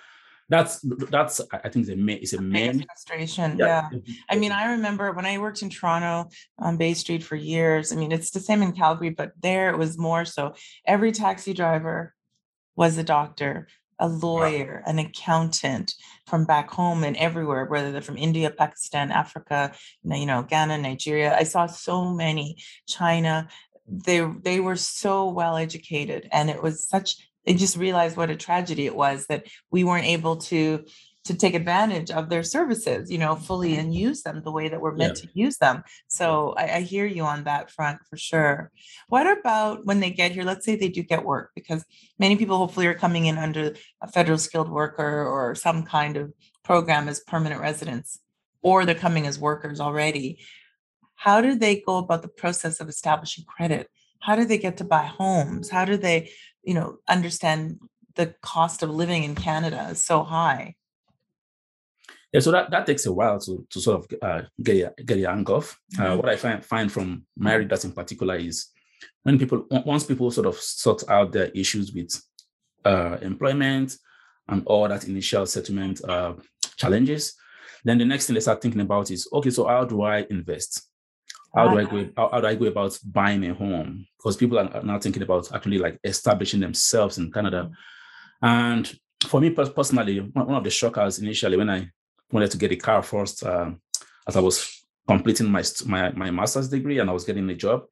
that's 0.49 0.79
that's 1.11 1.41
I 1.51 1.69
think 1.69 1.87
it's 1.87 1.89
a 1.89 1.95
main 1.95 2.17
it's 2.21 2.33
a 2.33 2.41
main 2.41 2.83
frustration. 2.83 3.57
Yeah. 3.57 3.87
yeah. 3.91 4.13
I 4.29 4.35
mean, 4.35 4.51
I 4.51 4.71
remember 4.71 5.11
when 5.11 5.25
I 5.25 5.37
worked 5.37 5.61
in 5.61 5.69
Toronto 5.69 6.29
on 6.57 6.77
Bay 6.77 6.95
Street 6.95 7.23
for 7.23 7.35
years. 7.35 7.93
I 7.93 7.95
mean, 7.95 8.11
it's 8.11 8.31
the 8.31 8.39
same 8.39 8.63
in 8.63 8.71
Calgary, 8.71 9.11
but 9.11 9.31
there 9.41 9.69
it 9.69 9.77
was 9.77 9.97
more 9.97 10.25
so. 10.25 10.55
Every 10.85 11.11
taxi 11.11 11.53
driver 11.53 12.15
was 12.75 12.97
a 12.97 13.03
doctor, 13.03 13.67
a 13.99 14.07
lawyer, 14.07 14.81
wow. 14.83 14.91
an 14.91 14.99
accountant 14.99 15.93
from 16.25 16.45
back 16.45 16.71
home 16.71 17.03
and 17.03 17.15
everywhere, 17.17 17.65
whether 17.65 17.91
they're 17.91 18.01
from 18.01 18.17
India, 18.17 18.49
Pakistan, 18.49 19.11
Africa, 19.11 19.71
you 20.03 20.25
know, 20.25 20.41
Ghana, 20.41 20.79
Nigeria. 20.79 21.35
I 21.37 21.43
saw 21.43 21.67
so 21.67 22.05
many, 22.09 22.57
China. 22.87 23.47
They 23.89 24.21
they 24.21 24.59
were 24.59 24.75
so 24.75 25.29
well 25.29 25.57
educated, 25.57 26.27
and 26.31 26.49
it 26.49 26.61
was 26.61 26.85
such 26.85 27.15
they 27.45 27.53
just 27.53 27.77
realized 27.77 28.17
what 28.17 28.29
a 28.29 28.35
tragedy 28.35 28.85
it 28.85 28.95
was 28.95 29.25
that 29.27 29.47
we 29.71 29.83
weren't 29.83 30.05
able 30.05 30.37
to 30.37 30.85
to 31.25 31.35
take 31.35 31.53
advantage 31.53 32.09
of 32.11 32.29
their 32.29 32.43
services 32.43 33.11
you 33.11 33.17
know 33.17 33.35
fully 33.35 33.71
mm-hmm. 33.71 33.81
and 33.81 33.95
use 33.95 34.23
them 34.23 34.41
the 34.43 34.51
way 34.51 34.69
that 34.69 34.81
we're 34.81 34.95
meant 34.95 35.19
yeah. 35.19 35.25
to 35.25 35.29
use 35.33 35.57
them. 35.57 35.83
So 36.07 36.53
I, 36.57 36.77
I, 36.77 36.81
hear 36.81 37.05
you 37.05 37.23
on 37.23 37.43
that 37.43 37.69
front 37.71 37.99
for 38.09 38.17
sure. 38.17 38.71
What 39.09 39.27
about 39.39 39.85
when 39.85 39.99
they 39.99 40.11
get 40.11 40.31
here? 40.31 40.43
Let's 40.43 40.65
say 40.65 40.75
they 40.75 40.89
do 40.89 41.03
get 41.03 41.25
work 41.25 41.51
because 41.55 41.83
many 42.17 42.35
people 42.35 42.57
hopefully 42.57 42.87
are 42.87 42.93
coming 42.93 43.25
in 43.25 43.37
under 43.37 43.75
a 44.01 44.07
federal 44.07 44.37
skilled 44.37 44.69
worker 44.69 45.25
or 45.27 45.55
some 45.55 45.83
kind 45.83 46.17
of 46.17 46.33
program 46.63 47.07
as 47.09 47.19
permanent 47.21 47.61
residents 47.61 48.19
or 48.61 48.85
they're 48.85 48.95
coming 48.95 49.25
as 49.25 49.39
workers 49.39 49.79
already 49.79 50.39
how 51.25 51.41
do 51.41 51.55
they 51.55 51.81
go 51.81 51.97
about 51.97 52.21
the 52.21 52.35
process 52.41 52.79
of 52.79 52.89
establishing 52.89 53.45
credit 53.45 53.89
how 54.21 54.35
do 54.35 54.45
they 54.45 54.57
get 54.57 54.75
to 54.77 54.83
buy 54.83 55.05
homes 55.21 55.69
how 55.69 55.85
do 55.85 55.95
they 55.97 56.29
you 56.63 56.73
know 56.73 56.97
understand 57.07 57.79
the 58.19 58.35
cost 58.41 58.83
of 58.83 58.89
living 58.89 59.23
in 59.23 59.33
Canada 59.33 59.87
is 59.91 60.03
so 60.03 60.23
high. 60.23 60.75
Yeah, 62.33 62.41
so 62.41 62.51
that, 62.51 62.69
that 62.69 62.85
takes 62.85 63.05
a 63.07 63.13
while 63.13 63.39
to, 63.39 63.65
to 63.71 63.79
sort 63.79 63.97
of 63.99 64.17
uh, 64.21 64.41
get 64.61 64.93
get 65.05 65.23
a 65.23 65.29
hang 65.29 65.49
of. 65.49 65.75
Uh, 65.97 66.01
mm-hmm. 66.01 66.17
what 66.17 66.29
I 66.29 66.35
find 66.35 66.63
find 66.63 66.91
from 66.91 67.25
my 67.35 67.55
readers 67.55 67.85
in 67.85 67.91
particular 67.91 68.35
is 68.35 68.67
when 69.23 69.39
people 69.39 69.65
once 69.69 70.03
people 70.03 70.29
sort 70.29 70.47
of 70.47 70.55
sort 70.55 71.09
out 71.09 71.31
their 71.31 71.49
issues 71.61 71.91
with 71.91 72.11
uh, 72.85 73.17
employment 73.21 73.97
and 74.47 74.63
all 74.65 74.87
that 74.87 75.07
initial 75.07 75.45
settlement 75.45 76.01
uh, 76.07 76.33
challenges, 76.75 77.35
Then 77.85 77.97
the 77.97 78.05
next 78.05 78.25
thing 78.25 78.33
they 78.33 78.41
start 78.41 78.61
thinking 78.61 78.81
about 78.81 79.09
is, 79.09 79.27
okay, 79.31 79.51
so 79.51 79.67
how 79.67 79.85
do 79.85 80.01
I 80.01 80.25
invest? 80.29 80.88
How 81.53 81.69
do 81.69 81.79
I 81.79 81.83
go? 81.83 82.09
How, 82.15 82.29
how 82.29 82.41
do 82.41 82.47
I 82.47 82.55
go 82.55 82.65
about 82.65 82.97
buying 83.03 83.45
a 83.49 83.53
home? 83.53 84.05
Because 84.17 84.37
people 84.37 84.59
are 84.59 84.83
now 84.83 84.99
thinking 84.99 85.23
about 85.23 85.51
actually 85.51 85.79
like 85.79 85.99
establishing 86.03 86.59
themselves 86.59 87.17
in 87.17 87.31
Canada. 87.31 87.71
And 88.41 88.91
for 89.25 89.41
me 89.41 89.49
personally, 89.49 90.19
one 90.19 90.49
of 90.55 90.63
the 90.63 90.69
shockers 90.69 91.19
initially 91.19 91.57
when 91.57 91.69
I 91.69 91.89
wanted 92.31 92.51
to 92.51 92.57
get 92.57 92.71
a 92.71 92.75
car 92.75 93.01
first, 93.01 93.43
uh, 93.43 93.71
as 94.27 94.35
I 94.35 94.39
was 94.41 94.85
completing 95.07 95.49
my, 95.49 95.63
my 95.85 96.11
my 96.11 96.31
master's 96.31 96.69
degree 96.69 96.99
and 96.99 97.09
I 97.09 97.13
was 97.13 97.23
getting 97.23 97.49
a 97.49 97.55
job, 97.55 97.85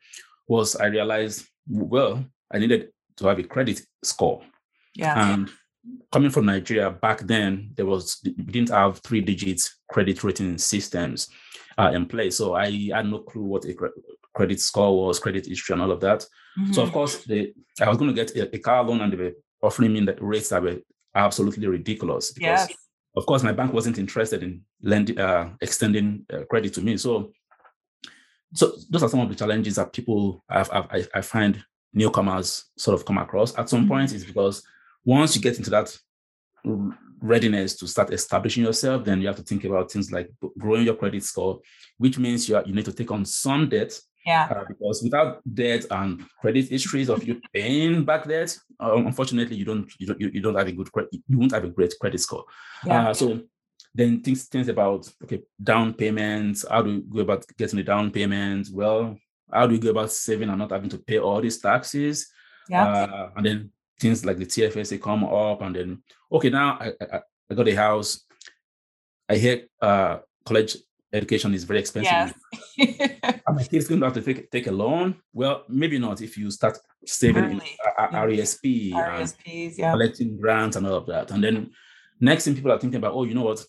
was 0.48 0.76
I 0.76 0.86
realized 0.86 1.48
well 1.68 2.24
I 2.52 2.60
needed 2.60 2.90
to 3.18 3.28
have 3.28 3.40
a 3.40 3.44
credit 3.44 3.82
score. 4.04 4.44
Yeah. 4.94 5.34
And 5.34 5.50
coming 6.12 6.30
from 6.30 6.46
Nigeria 6.46 6.92
back 6.92 7.22
then, 7.22 7.72
there 7.76 7.88
was 7.88 8.22
we 8.24 8.32
didn't 8.32 8.70
have 8.70 9.00
three 9.00 9.22
digits 9.22 9.80
credit 9.90 10.24
rating 10.24 10.58
systems 10.60 11.30
uh, 11.78 11.92
in 11.94 12.06
place. 12.06 12.38
So 12.38 12.56
I 12.56 12.90
had 12.94 13.06
no 13.06 13.20
clue 13.20 13.44
what 13.44 13.66
a 13.66 13.76
credit 14.34 14.60
score 14.60 15.08
was, 15.08 15.20
credit 15.20 15.46
history, 15.46 15.74
and 15.74 15.82
all 15.82 15.92
of 15.92 16.02
that. 16.02 16.26
Mm-hmm. 16.58 16.74
So 16.74 16.84
of 16.84 16.92
course, 16.92 17.24
the, 17.26 17.54
I 17.82 17.90
was 17.90 17.98
going 17.98 18.14
to 18.14 18.26
get 18.26 18.36
a, 18.36 18.56
a, 18.56 18.60
car 18.60 18.84
loan, 18.84 19.02
and 19.02 19.14
they 19.14 19.18
were 19.18 19.34
offering 19.62 19.94
me 19.94 20.06
the 20.06 20.16
rates 20.20 20.50
that 20.50 20.64
were 20.64 20.78
absolutely 21.16 21.68
ridiculous. 21.68 22.32
Because, 22.32 22.70
yes. 22.70 22.78
of 23.16 23.26
course, 23.26 23.44
my 23.44 23.52
bank 23.52 23.74
wasn't 23.74 23.98
interested 23.98 24.44
in 24.44 24.62
lending, 24.82 25.20
uh, 25.20 25.52
extending 25.62 26.26
uh, 26.34 26.44
credit 26.50 26.74
to 26.76 26.82
me. 26.82 26.98
So, 26.98 27.32
so 28.54 28.74
those 28.90 29.04
are 29.04 29.10
some 29.10 29.20
of 29.20 29.30
the 29.30 29.36
challenges 29.36 29.76
that 29.76 29.94
people 29.94 30.44
have, 30.50 30.70
have 30.70 30.88
I, 30.90 31.06
I, 31.14 31.22
find 31.22 31.64
newcomers 31.94 32.66
sort 32.78 32.96
of 32.96 33.06
come 33.06 33.18
across. 33.18 33.58
At 33.58 33.70
some 33.70 33.82
mm-hmm. 33.82 33.90
point, 33.90 34.14
is 34.14 34.26
because 34.26 34.64
once 35.06 35.36
you 35.36 35.42
get 35.42 35.58
into 35.58 35.70
that 35.72 35.96
readiness 37.20 37.76
to 37.78 37.88
start 37.88 38.14
establishing 38.14 38.64
yourself, 38.64 39.04
then 39.04 39.22
you 39.22 39.28
have 39.28 39.36
to 39.38 39.44
think 39.44 39.64
about 39.64 39.92
things 39.92 40.12
like 40.12 40.30
growing 40.58 40.86
your 40.86 40.96
credit 40.96 41.24
score, 41.24 41.60
which 41.98 42.18
means 42.18 42.48
you, 42.48 42.56
are, 42.56 42.64
you 42.66 42.74
need 42.74 42.86
to 42.86 42.94
take 42.94 43.12
on 43.12 43.26
some 43.26 43.70
debt. 43.70 44.00
Yeah. 44.26 44.48
Uh, 44.52 44.66
because 44.68 45.02
without 45.02 45.42
debt 45.52 45.86
and 45.90 46.26
credit 46.42 46.68
histories 46.68 47.10
of 47.10 47.24
you 47.24 47.42
paying 47.54 48.04
back 48.04 48.28
debt, 48.28 48.58
uh, 48.80 48.96
unfortunately, 48.98 49.56
you 49.56 49.66
don't 49.66 49.90
you 50.00 50.08
don't 50.08 50.20
you 50.20 50.42
don't 50.42 50.56
have 50.56 50.68
a 50.68 50.72
good 50.72 50.92
credit. 50.92 51.12
You 51.28 51.38
won't 51.38 51.54
have 51.54 51.64
a 51.64 51.70
great 51.70 51.94
credit 52.00 52.20
score. 52.20 52.44
Yeah. 52.86 53.10
Uh, 53.10 53.14
so 53.14 53.42
then 53.96 54.22
things 54.22 54.46
things 54.48 54.68
about 54.68 55.10
okay 55.24 55.44
down 55.62 55.94
payments. 55.94 56.66
How 56.70 56.82
do 56.82 56.92
you 56.92 57.02
go 57.02 57.22
about 57.22 57.46
getting 57.58 57.78
the 57.78 57.84
down 57.84 58.12
payment? 58.12 58.68
Well, 58.72 59.18
how 59.52 59.66
do 59.66 59.76
you 59.76 59.82
go 59.82 59.92
about 59.92 60.12
saving 60.12 60.50
and 60.50 60.60
not 60.60 60.72
having 60.72 60.90
to 60.90 60.98
pay 60.98 61.20
all 61.20 61.40
these 61.40 61.60
taxes? 61.60 62.30
Yeah. 62.70 62.86
Uh, 62.86 63.30
and 63.38 63.46
then 63.46 63.72
things 64.00 64.26
like 64.26 64.38
the 64.38 64.46
TFSA 64.46 65.02
come 65.02 65.24
up, 65.24 65.62
and 65.62 65.76
then 65.76 66.04
okay, 66.32 66.50
now 66.50 66.78
I, 66.80 66.92
I, 67.02 67.22
I 67.50 67.54
got 67.54 67.68
a 67.68 67.76
house. 67.76 68.24
I 69.30 69.36
hear 69.36 69.64
uh, 69.82 70.20
college 70.46 70.78
education 71.14 71.54
is 71.54 71.64
very 71.64 71.80
expensive. 71.80 72.34
Yes. 72.78 73.42
Are 73.46 73.54
my 73.54 73.64
kids 73.64 73.88
going 73.88 74.00
to 74.02 74.08
have 74.08 74.14
to 74.16 74.22
take, 74.22 74.50
take 74.52 74.68
a 74.68 74.72
loan? 74.72 75.16
Well, 75.34 75.64
maybe 75.68 76.00
not 76.00 76.22
if 76.22 76.38
you 76.38 76.52
start 76.52 76.78
saving 77.06 77.46
Early. 77.46 77.54
in 77.56 77.62
uh, 77.98 78.08
RESP, 78.12 78.92
RESPs, 78.94 79.78
yeah. 79.78 79.92
collecting 79.92 80.38
grants 80.38 80.76
and 80.76 80.86
all 80.86 80.96
of 80.96 81.06
that. 81.08 81.32
And 81.32 81.44
then 81.44 81.72
next 82.20 82.46
thing 82.46 82.56
people 82.56 82.72
are 82.72 82.80
thinking 82.80 82.98
about, 82.98 83.14
oh, 83.14 83.24
you 83.24 83.34
know 83.34 83.44
what? 83.44 83.64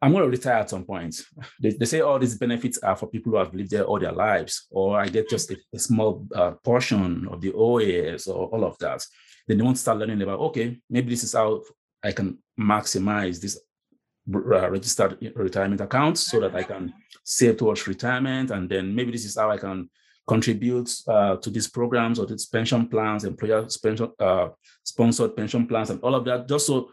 I'm 0.00 0.12
going 0.12 0.24
to 0.24 0.30
retire 0.30 0.60
at 0.60 0.70
some 0.70 0.84
point. 0.84 1.20
They, 1.60 1.70
they 1.70 1.84
say 1.84 2.00
all 2.00 2.18
these 2.18 2.38
benefits 2.38 2.78
are 2.78 2.94
for 2.94 3.08
people 3.08 3.32
who 3.32 3.38
have 3.38 3.52
lived 3.52 3.70
there 3.70 3.84
all 3.84 3.98
their 3.98 4.12
lives, 4.12 4.66
or 4.70 4.98
I 4.98 5.08
get 5.08 5.28
just 5.28 5.50
a, 5.50 5.56
a 5.74 5.78
small 5.78 6.26
uh, 6.34 6.52
portion 6.62 7.26
of 7.28 7.40
the 7.40 7.50
OAS 7.50 8.28
or 8.28 8.46
all 8.46 8.64
of 8.64 8.78
that. 8.78 9.04
Then 9.46 9.58
they 9.58 9.64
want 9.64 9.76
to 9.76 9.82
start 9.82 9.98
learning 9.98 10.22
about, 10.22 10.38
okay, 10.40 10.78
maybe 10.88 11.10
this 11.10 11.24
is 11.24 11.32
how 11.32 11.62
I 12.02 12.12
can 12.12 12.38
maximize 12.58 13.40
this 13.40 13.58
uh, 14.32 14.70
registered 14.70 15.18
retirement 15.34 15.80
account 15.80 16.18
so 16.18 16.38
that 16.40 16.54
I 16.54 16.62
can 16.62 16.92
save 17.24 17.56
towards 17.56 17.88
retirement. 17.88 18.50
And 18.50 18.68
then 18.68 18.94
maybe 18.94 19.10
this 19.10 19.24
is 19.24 19.36
how 19.36 19.50
I 19.50 19.56
can 19.56 19.90
contribute 20.28 20.94
uh, 21.08 21.36
to 21.36 21.50
these 21.50 21.68
programs 21.68 22.18
or 22.20 22.26
these 22.26 22.46
pension 22.46 22.86
plans, 22.86 23.24
employer 23.24 23.66
uh, 24.20 24.48
sponsored 24.84 25.34
pension 25.34 25.66
plans, 25.66 25.90
and 25.90 26.00
all 26.02 26.14
of 26.14 26.24
that, 26.26 26.46
just 26.46 26.66
so 26.66 26.90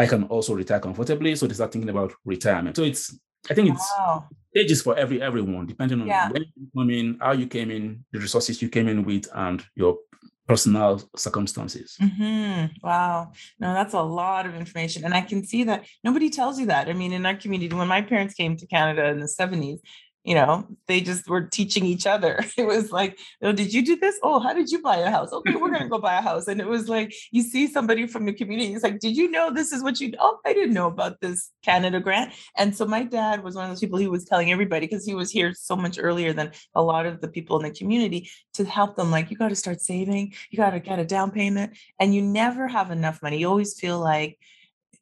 I 0.00 0.06
can 0.06 0.24
also 0.24 0.54
retire 0.54 0.80
comfortably. 0.80 1.36
So 1.36 1.46
they 1.46 1.54
start 1.54 1.72
thinking 1.72 1.90
about 1.90 2.12
retirement. 2.24 2.76
So 2.76 2.82
it's 2.82 3.14
I 3.50 3.54
think 3.54 3.70
it's 3.70 3.92
wow. 3.98 4.26
stages 4.50 4.82
for 4.82 4.96
every 4.96 5.20
everyone, 5.22 5.66
depending 5.66 6.00
on 6.00 6.06
yeah. 6.06 6.30
when 6.30 6.42
you 6.42 6.66
come 6.76 6.90
in, 6.90 7.18
how 7.20 7.32
you 7.32 7.46
came 7.46 7.70
in, 7.70 8.04
the 8.12 8.18
resources 8.18 8.62
you 8.62 8.68
came 8.68 8.88
in 8.88 9.04
with, 9.04 9.28
and 9.34 9.62
your 9.74 9.98
personal 10.46 11.00
circumstances. 11.16 11.96
Mm-hmm. 12.00 12.66
Wow. 12.82 13.32
No, 13.60 13.72
that's 13.72 13.94
a 13.94 14.02
lot 14.02 14.46
of 14.46 14.54
information. 14.54 15.04
And 15.04 15.14
I 15.14 15.20
can 15.20 15.46
see 15.46 15.64
that 15.64 15.86
nobody 16.02 16.28
tells 16.28 16.58
you 16.58 16.66
that. 16.66 16.88
I 16.88 16.92
mean, 16.92 17.12
in 17.12 17.24
our 17.24 17.36
community, 17.36 17.74
when 17.74 17.86
my 17.86 18.02
parents 18.02 18.34
came 18.34 18.56
to 18.56 18.66
Canada 18.66 19.04
in 19.08 19.20
the 19.20 19.32
70s, 19.40 19.78
you 20.24 20.34
know 20.34 20.66
they 20.86 21.00
just 21.00 21.28
were 21.28 21.42
teaching 21.42 21.84
each 21.84 22.06
other. 22.06 22.44
It 22.60 22.66
was 22.66 22.92
like 22.92 23.18
oh 23.42 23.52
did 23.52 23.72
you 23.72 23.84
do 23.84 23.96
this? 23.96 24.18
Oh 24.22 24.38
how 24.38 24.52
did 24.52 24.70
you 24.70 24.82
buy 24.82 24.98
a 24.98 25.10
house? 25.10 25.32
Okay 25.32 25.54
we're 25.56 25.70
going 25.70 25.82
to 25.88 25.88
go 25.88 25.98
buy 25.98 26.18
a 26.18 26.22
house. 26.22 26.46
And 26.48 26.60
it 26.60 26.66
was 26.66 26.88
like 26.88 27.14
you 27.30 27.42
see 27.42 27.66
somebody 27.66 28.06
from 28.06 28.26
the 28.26 28.32
community 28.32 28.74
it's 28.74 28.84
like 28.84 28.98
did 29.00 29.16
you 29.16 29.30
know 29.30 29.52
this 29.52 29.72
is 29.72 29.82
what 29.82 30.00
you 30.00 30.12
oh 30.18 30.38
i 30.44 30.52
didn't 30.52 30.74
know 30.74 30.88
about 30.88 31.20
this 31.20 31.50
canada 31.62 32.00
grant. 32.00 32.32
And 32.56 32.76
so 32.76 32.84
my 32.84 33.02
dad 33.02 33.42
was 33.42 33.54
one 33.54 33.64
of 33.64 33.70
those 33.70 33.80
people 33.80 33.98
who 33.98 34.10
was 34.10 34.24
telling 34.24 34.52
everybody 34.52 34.86
because 34.86 35.06
he 35.06 35.14
was 35.14 35.30
here 35.30 35.54
so 35.54 35.74
much 35.74 35.98
earlier 35.98 36.32
than 36.32 36.52
a 36.74 36.82
lot 36.82 37.06
of 37.06 37.20
the 37.20 37.28
people 37.28 37.58
in 37.58 37.62
the 37.64 37.76
community 37.76 38.28
to 38.54 38.64
help 38.64 38.96
them 38.96 39.10
like 39.10 39.30
you 39.30 39.36
got 39.36 39.48
to 39.48 39.56
start 39.56 39.80
saving 39.80 40.34
you 40.50 40.56
got 40.56 40.70
to 40.70 40.80
get 40.80 40.98
a 40.98 41.04
down 41.04 41.30
payment 41.30 41.76
and 41.98 42.14
you 42.14 42.22
never 42.22 42.68
have 42.68 42.90
enough 42.90 43.22
money. 43.22 43.38
You 43.38 43.48
always 43.48 43.78
feel 43.78 43.98
like 43.98 44.38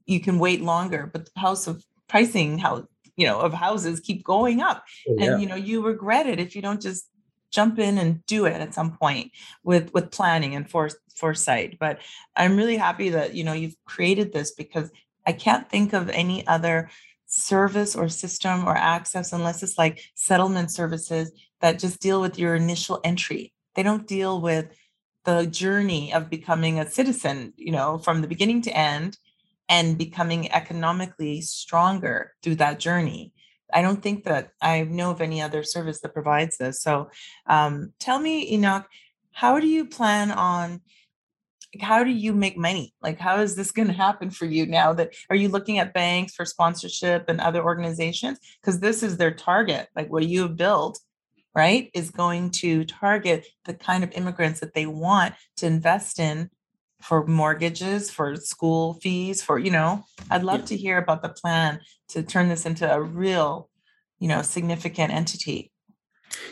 you 0.06 0.20
can 0.20 0.38
wait 0.38 0.62
longer 0.62 1.10
but 1.12 1.25
the 1.26 1.40
house 1.40 1.66
of 1.66 1.84
pricing 2.08 2.58
how 2.58 2.87
you 3.18 3.26
know 3.26 3.40
of 3.40 3.52
houses 3.52 4.00
keep 4.00 4.25
going 4.25 4.60
up. 4.62 4.84
Oh, 5.08 5.16
yeah. 5.18 5.32
and 5.32 5.42
you 5.42 5.48
know 5.48 5.56
you 5.56 5.84
regret 5.84 6.26
it 6.26 6.40
if 6.40 6.56
you 6.56 6.62
don't 6.62 6.80
just 6.80 7.06
jump 7.50 7.78
in 7.78 7.98
and 7.98 8.25
do 8.26 8.44
it 8.46 8.60
at 8.60 8.75
some 8.75 8.96
point 8.96 9.32
with 9.64 9.92
with 9.92 10.10
planning 10.10 10.54
and 10.54 10.70
for, 10.70 10.88
foresight. 11.14 11.78
But 11.78 11.98
i'm 12.37 12.56
really 12.56 12.76
happy 12.76 13.10
that 13.10 13.34
you 13.34 13.44
know 13.44 13.52
you've 13.52 13.76
created 13.84 14.32
this 14.32 14.52
because 14.52 14.90
i 15.26 15.32
can't 15.32 15.68
think 15.68 15.92
of 15.92 16.08
any 16.08 16.46
other 16.46 16.88
service 17.26 17.94
or 17.94 18.08
system 18.08 18.66
or 18.66 18.75
access 18.75 19.34
unless 19.34 19.62
it's 19.62 19.76
like 19.76 20.00
settlement 20.14 20.70
services 20.70 21.30
that 21.60 21.78
just 21.78 22.00
deal 22.00 22.22
with 22.22 22.38
your 22.38 22.54
initial 22.54 23.00
entry. 23.04 23.52
They 23.75 23.82
don't 23.82 24.06
deal 24.06 24.40
with 24.40 24.75
the 25.25 25.44
journey 25.46 26.12
of 26.14 26.30
becoming 26.30 26.78
a 26.78 26.88
citizen 26.88 27.52
you 27.56 27.72
know 27.72 27.98
from 27.98 28.22
the 28.22 28.28
beginning 28.28 28.62
to 28.62 28.70
end 28.70 29.18
and 29.68 29.98
becoming 29.98 30.50
economically 30.50 31.40
stronger 31.40 32.32
through 32.42 32.56
that 32.56 32.78
journey. 32.78 33.32
I 33.72 33.82
don't 33.82 34.02
think 34.02 34.25
that 34.25 34.50
I 34.62 34.82
know 34.82 35.10
of 35.10 35.20
any 35.20 35.42
other 35.42 35.62
service 35.62 36.00
that 36.00 36.14
provides 36.14 36.56
this. 36.56 36.82
So 36.82 37.10
um, 37.46 37.92
tell 37.98 38.18
me, 38.18 38.50
Enoch, 38.52 38.87
how 39.32 39.60
do 39.60 39.66
you 39.66 39.84
plan 39.84 40.30
on? 40.30 40.80
How 41.80 42.02
do 42.02 42.10
you 42.10 42.32
make 42.32 42.56
money? 42.56 42.94
Like, 43.02 43.18
how 43.18 43.40
is 43.40 43.56
this 43.56 43.70
going 43.72 43.88
to 43.88 43.94
happen 43.94 44.30
for 44.30 44.46
you 44.46 44.66
now? 44.66 44.94
That 44.94 45.14
are 45.28 45.37
you 45.37 45.48
looking 45.48 45.78
at 45.78 45.92
banks 45.92 46.34
for 46.34 46.46
sponsorship 46.46 47.28
and 47.28 47.40
other 47.40 47.62
organizations? 47.62 48.38
Because 48.60 48.80
this 48.80 49.02
is 49.02 49.16
their 49.16 49.34
target. 49.34 49.88
Like, 49.94 50.10
what 50.10 50.26
you 50.26 50.42
have 50.42 50.56
built, 50.56 50.98
right, 51.54 51.90
is 51.92 52.10
going 52.10 52.52
to 52.52 52.84
target 52.84 53.46
the 53.66 53.75
kind 53.75 54.02
of 54.02 54.12
immigrants 54.12 54.60
that 54.60 54.72
they 54.72 54.87
want 54.87 55.34
to 55.58 55.66
invest 55.66 56.18
in 56.18 56.50
for 57.00 57.26
mortgages, 57.26 58.11
for 58.11 58.37
school 58.37 58.95
fees, 58.95 59.43
for, 59.43 59.59
you 59.59 59.71
know, 59.71 60.05
I'd 60.31 60.43
love 60.43 60.61
yeah. 60.61 60.67
to 60.67 60.76
hear 60.76 60.99
about 60.99 61.23
the 61.23 61.28
plan 61.28 61.81
to 62.09 62.23
turn 62.23 62.49
this 62.49 62.67
into 62.67 62.93
a 62.93 63.00
real, 63.00 63.71
you 64.19 64.28
know, 64.28 64.43
significant 64.43 65.12
entity. 65.12 65.71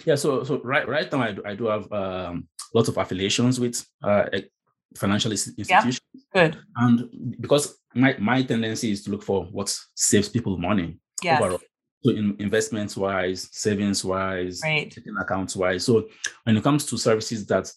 Yeah, 0.04 0.14
so 0.14 0.42
so 0.44 0.60
right 0.62 0.88
right 0.88 1.10
now 1.12 1.20
I 1.20 1.32
do, 1.32 1.42
I 1.44 1.54
do 1.54 1.66
have 1.66 1.92
um, 1.92 2.48
lots 2.74 2.88
of 2.88 2.96
affiliations 2.96 3.60
with 3.60 3.84
uh, 4.02 4.24
financial 4.96 5.32
institutions. 5.32 6.00
Yeah, 6.14 6.20
good. 6.32 6.58
And 6.76 7.36
because 7.40 7.76
my 7.94 8.16
my 8.18 8.42
tendency 8.42 8.90
is 8.92 9.02
to 9.04 9.10
look 9.10 9.22
for 9.22 9.44
what 9.44 9.76
saves 9.94 10.28
people 10.28 10.56
money 10.56 10.98
yes. 11.22 11.40
overall. 11.40 11.60
So 12.02 12.12
in 12.12 12.36
investments 12.38 12.96
wise, 12.96 13.48
savings 13.52 14.04
wise, 14.04 14.60
right. 14.62 14.90
checking 14.90 15.16
accounts 15.16 15.56
wise. 15.56 15.84
So 15.84 16.08
when 16.44 16.56
it 16.56 16.62
comes 16.62 16.86
to 16.86 16.96
services 16.96 17.46
that 17.46 17.70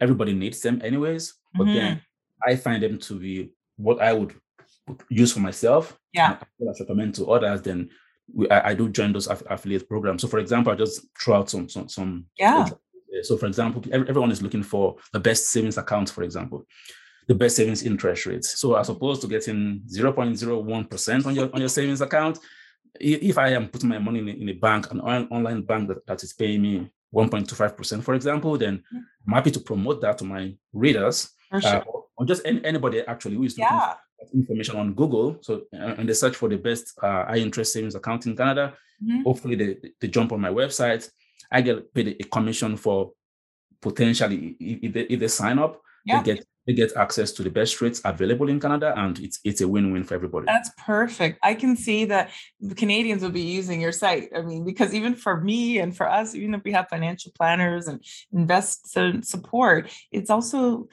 everybody 0.00 0.32
needs 0.32 0.60
them 0.60 0.80
anyways, 0.84 1.34
but 1.54 1.64
mm-hmm. 1.64 1.74
then 1.74 2.02
I 2.46 2.56
find 2.56 2.82
them 2.82 2.98
to 2.98 3.18
be 3.18 3.50
what 3.76 4.00
I 4.00 4.12
would 4.12 4.34
use 5.08 5.32
for 5.32 5.40
myself. 5.40 5.98
Yeah. 6.12 6.38
I 6.60 6.64
recommend 6.80 7.14
to 7.16 7.30
others, 7.30 7.62
then 7.62 7.90
we, 8.32 8.48
I, 8.50 8.70
I, 8.70 8.74
do 8.74 8.88
join 8.88 9.12
those 9.12 9.28
aff- 9.28 9.42
affiliate 9.48 9.88
programs. 9.88 10.22
So 10.22 10.28
for 10.28 10.38
example, 10.38 10.72
I 10.72 10.76
just 10.76 11.06
throw 11.20 11.36
out 11.36 11.50
some 11.50 11.68
some 11.68 11.88
some 11.88 12.26
yeah. 12.38 12.68
So 13.22 13.36
for 13.36 13.46
example, 13.46 13.82
everyone 13.92 14.30
is 14.30 14.42
looking 14.42 14.62
for 14.62 14.96
the 15.12 15.20
best 15.20 15.48
savings 15.50 15.78
account, 15.78 16.10
for 16.10 16.22
example, 16.22 16.66
the 17.28 17.34
best 17.34 17.56
savings 17.56 17.82
interest 17.82 18.26
rates. 18.26 18.58
So 18.58 18.74
as 18.76 18.88
opposed 18.88 19.22
to 19.22 19.28
getting 19.28 19.82
0.01% 19.86 21.26
on 21.26 21.34
your 21.34 21.50
on 21.54 21.60
your 21.60 21.68
savings 21.68 22.00
account, 22.00 22.38
if 23.00 23.38
I 23.38 23.50
am 23.50 23.68
putting 23.68 23.88
my 23.88 23.98
money 23.98 24.18
in 24.18 24.28
a, 24.28 24.32
in 24.32 24.48
a 24.48 24.54
bank, 24.54 24.90
an 24.90 25.00
online 25.00 25.62
bank 25.62 25.88
that, 25.88 26.06
that 26.06 26.22
is 26.22 26.32
paying 26.32 26.62
me 26.62 26.90
1.25%, 27.14 28.02
for 28.02 28.14
example, 28.14 28.58
then 28.58 28.78
mm-hmm. 28.78 28.98
I'm 29.28 29.34
happy 29.34 29.50
to 29.52 29.60
promote 29.60 30.00
that 30.02 30.18
to 30.18 30.24
my 30.24 30.54
readers 30.72 31.30
sure. 31.60 31.76
uh, 31.76 31.82
or 32.16 32.26
just 32.26 32.42
any, 32.44 32.64
anybody 32.64 33.00
actually 33.06 33.36
who 33.36 33.44
is 33.44 33.58
looking 33.58 33.76
yeah. 33.76 33.94
information 34.34 34.76
on 34.76 34.94
Google. 34.94 35.38
So 35.42 35.62
uh, 35.74 35.94
and 35.98 36.08
they 36.08 36.14
search 36.14 36.36
for 36.36 36.48
the 36.48 36.56
best 36.56 36.92
uh, 37.02 37.26
high 37.26 37.36
interest 37.38 37.72
savings 37.72 37.94
account 37.94 38.26
in 38.26 38.36
Canada. 38.36 38.74
Mm-hmm. 39.02 39.22
Hopefully 39.22 39.56
they, 39.56 39.76
they 40.00 40.08
jump 40.08 40.32
on 40.32 40.40
my 40.40 40.50
website. 40.50 41.08
I 41.50 41.60
get 41.60 41.92
paid 41.94 42.16
a 42.20 42.24
commission 42.24 42.76
for 42.76 43.12
potentially 43.80 44.56
if 44.58 44.92
they, 44.92 45.02
if 45.02 45.20
they 45.20 45.28
sign 45.28 45.58
up, 45.58 45.80
yeah. 46.04 46.22
they 46.22 46.34
get 46.34 46.46
they 46.66 46.72
get 46.72 46.96
access 46.96 47.32
to 47.32 47.42
the 47.42 47.50
best 47.50 47.80
rates 47.80 48.00
available 48.04 48.48
in 48.48 48.58
Canada, 48.60 48.92
and 48.96 49.18
it's 49.20 49.38
it's 49.44 49.60
a 49.60 49.68
win-win 49.68 50.04
for 50.04 50.14
everybody. 50.14 50.46
That's 50.46 50.70
perfect. 50.84 51.38
I 51.42 51.54
can 51.54 51.76
see 51.76 52.04
that 52.06 52.30
Canadians 52.76 53.22
will 53.22 53.30
be 53.30 53.42
using 53.42 53.80
your 53.80 53.92
site. 53.92 54.30
I 54.36 54.42
mean, 54.42 54.64
because 54.64 54.92
even 54.92 55.14
for 55.14 55.40
me 55.40 55.78
and 55.78 55.96
for 55.96 56.10
us, 56.10 56.34
even 56.34 56.54
if 56.54 56.64
we 56.64 56.72
have 56.72 56.88
financial 56.88 57.32
planners 57.36 57.86
and 57.86 58.04
invest 58.32 58.92
support, 59.22 59.90
it's 60.10 60.30
also 60.30 60.88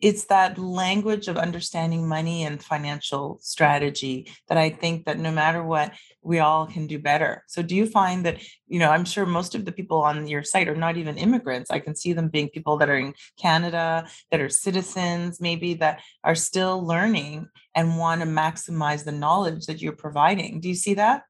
it's 0.00 0.26
that 0.26 0.58
language 0.58 1.26
of 1.26 1.36
understanding 1.36 2.08
money 2.08 2.44
and 2.44 2.62
financial 2.62 3.38
strategy 3.42 4.30
that 4.46 4.56
i 4.56 4.70
think 4.70 5.06
that 5.06 5.18
no 5.18 5.32
matter 5.32 5.62
what 5.62 5.92
we 6.28 6.38
all 6.40 6.66
can 6.66 6.86
do 6.86 6.98
better. 6.98 7.42
So 7.46 7.62
do 7.62 7.74
you 7.74 7.86
find 7.86 8.26
that 8.26 8.36
you 8.66 8.78
know 8.78 8.90
i'm 8.90 9.06
sure 9.12 9.24
most 9.24 9.54
of 9.54 9.64
the 9.64 9.72
people 9.72 10.00
on 10.10 10.28
your 10.28 10.42
site 10.42 10.68
are 10.68 10.82
not 10.86 10.96
even 10.96 11.16
immigrants. 11.16 11.70
I 11.70 11.80
can 11.80 11.94
see 11.96 12.12
them 12.12 12.28
being 12.28 12.50
people 12.50 12.76
that 12.78 12.90
are 12.90 13.00
in 13.06 13.14
canada 13.44 14.06
that 14.30 14.40
are 14.40 14.50
citizens 14.66 15.40
maybe 15.40 15.74
that 15.82 16.00
are 16.22 16.34
still 16.34 16.76
learning 16.92 17.48
and 17.74 17.98
want 17.98 18.20
to 18.20 18.26
maximize 18.26 19.04
the 19.04 19.16
knowledge 19.24 19.66
that 19.66 19.80
you're 19.80 20.00
providing. 20.06 20.60
Do 20.60 20.68
you 20.68 20.74
see 20.74 20.94
that? 20.94 21.22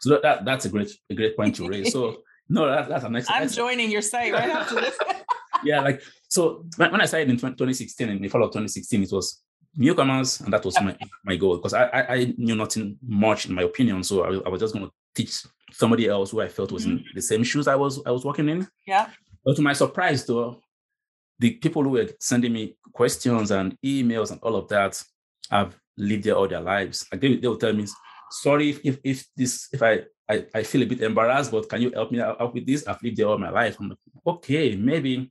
So 0.00 0.18
that, 0.20 0.44
that's 0.44 0.64
a 0.64 0.70
great 0.74 0.90
a 1.10 1.14
great 1.14 1.36
point 1.36 1.54
to 1.56 1.68
raise. 1.68 1.92
So 1.92 2.02
no 2.48 2.66
that, 2.66 2.88
that's 2.88 3.04
an 3.04 3.14
excellent 3.16 3.42
i'm 3.42 3.48
joining 3.48 3.88
your 3.90 4.02
site 4.02 4.32
right? 4.32 4.50
After 4.50 4.80
this 4.80 4.98
yeah 5.70 5.80
like 5.80 6.02
so 6.32 6.64
when 6.76 6.98
I 6.98 7.04
started 7.04 7.28
in 7.28 7.36
2016, 7.36 8.08
in 8.08 8.22
the 8.22 8.28
fall 8.28 8.42
of 8.42 8.52
2016, 8.52 9.02
it 9.02 9.12
was 9.12 9.42
newcomers, 9.76 10.40
and 10.40 10.52
that 10.52 10.64
was 10.64 10.80
my, 10.80 10.96
my 11.24 11.36
goal 11.36 11.56
because 11.56 11.74
I, 11.74 11.84
I, 11.84 12.14
I 12.14 12.34
knew 12.36 12.54
nothing 12.54 12.98
much 13.06 13.46
in 13.46 13.54
my 13.54 13.62
opinion. 13.62 14.02
So 14.02 14.24
I, 14.24 14.46
I 14.46 14.48
was 14.48 14.60
just 14.60 14.74
going 14.74 14.86
to 14.86 14.92
teach 15.14 15.44
somebody 15.72 16.08
else 16.08 16.30
who 16.30 16.40
I 16.40 16.48
felt 16.48 16.72
was 16.72 16.84
mm-hmm. 16.84 16.98
in 16.98 17.04
the 17.14 17.22
same 17.22 17.42
shoes 17.42 17.68
I 17.68 17.76
was 17.76 18.00
I 18.04 18.10
was 18.10 18.24
working 18.24 18.48
in. 18.48 18.68
Yeah. 18.86 19.08
But 19.44 19.56
to 19.56 19.62
my 19.62 19.72
surprise, 19.72 20.24
though, 20.24 20.60
the 21.38 21.52
people 21.52 21.82
who 21.82 21.90
were 21.90 22.08
sending 22.20 22.52
me 22.52 22.76
questions 22.92 23.50
and 23.50 23.76
emails 23.84 24.30
and 24.30 24.40
all 24.42 24.56
of 24.56 24.68
that 24.68 25.02
have 25.50 25.76
lived 25.96 26.24
there 26.24 26.36
all 26.36 26.48
their 26.48 26.60
lives. 26.60 27.06
Like 27.10 27.20
they, 27.20 27.36
they 27.36 27.48
will 27.48 27.56
tell 27.56 27.72
me, 27.72 27.86
sorry 28.30 28.70
if, 28.70 28.80
if, 28.84 28.98
if 29.02 29.26
this 29.36 29.68
if 29.72 29.82
I, 29.82 30.02
I 30.28 30.46
I 30.54 30.62
feel 30.62 30.82
a 30.82 30.86
bit 30.86 31.02
embarrassed, 31.02 31.50
but 31.50 31.68
can 31.68 31.82
you 31.82 31.90
help 31.90 32.12
me 32.12 32.20
out 32.20 32.54
with 32.54 32.66
this? 32.66 32.86
I've 32.86 33.02
lived 33.02 33.16
there 33.16 33.26
all 33.26 33.38
my 33.38 33.50
life. 33.50 33.76
I'm 33.80 33.88
like, 33.88 33.98
okay, 34.26 34.76
maybe 34.76 35.30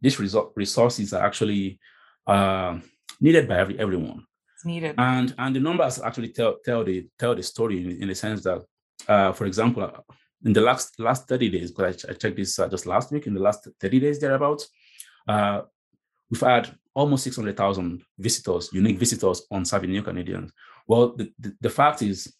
these 0.00 0.18
resources 0.18 1.12
are 1.12 1.24
actually 1.24 1.78
uh, 2.26 2.78
needed 3.20 3.48
by 3.48 3.58
every, 3.58 3.78
everyone. 3.78 4.26
It's 4.54 4.64
needed. 4.64 4.94
And 4.98 5.34
and 5.38 5.54
the 5.54 5.60
numbers 5.60 6.00
actually 6.00 6.30
tell 6.30 6.56
tell 6.64 6.84
the 6.84 7.08
tell 7.18 7.34
the 7.34 7.42
story 7.42 7.84
in, 7.84 8.02
in 8.02 8.08
the 8.08 8.14
sense 8.14 8.42
that, 8.44 8.64
uh, 9.08 9.32
for 9.32 9.46
example, 9.46 9.90
in 10.44 10.52
the 10.52 10.60
last 10.60 10.98
last 10.98 11.28
30 11.28 11.50
days, 11.50 11.70
because 11.70 12.04
I, 12.04 12.10
I 12.10 12.14
checked 12.14 12.36
this 12.36 12.58
uh, 12.58 12.68
just 12.68 12.86
last 12.86 13.12
week, 13.12 13.26
in 13.26 13.34
the 13.34 13.40
last 13.40 13.68
30 13.80 14.00
days 14.00 14.20
thereabouts, 14.20 14.68
uh, 15.28 15.62
we've 16.30 16.40
had 16.40 16.74
almost 16.94 17.24
600,000 17.24 18.02
visitors, 18.18 18.70
unique 18.72 18.98
visitors 18.98 19.42
on 19.50 19.64
Savvy 19.64 19.86
New 19.88 20.02
Canadians. 20.02 20.50
Well, 20.86 21.14
the, 21.14 21.30
the, 21.38 21.54
the 21.60 21.70
fact 21.70 22.00
is 22.00 22.32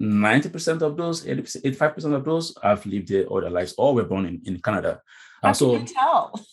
90% 0.00 0.80
of 0.80 0.96
those, 0.96 1.26
85% 1.26 2.14
of 2.14 2.24
those 2.24 2.56
have 2.62 2.86
lived 2.86 3.08
there 3.08 3.24
all 3.26 3.42
their 3.42 3.50
lives 3.50 3.74
or 3.76 3.94
were 3.94 4.04
born 4.04 4.24
in, 4.24 4.40
in 4.46 4.60
Canada. 4.62 5.02
How 5.42 5.52
so, 5.52 5.76
can 5.76 5.86
you 5.86 5.92
tell? 5.92 6.46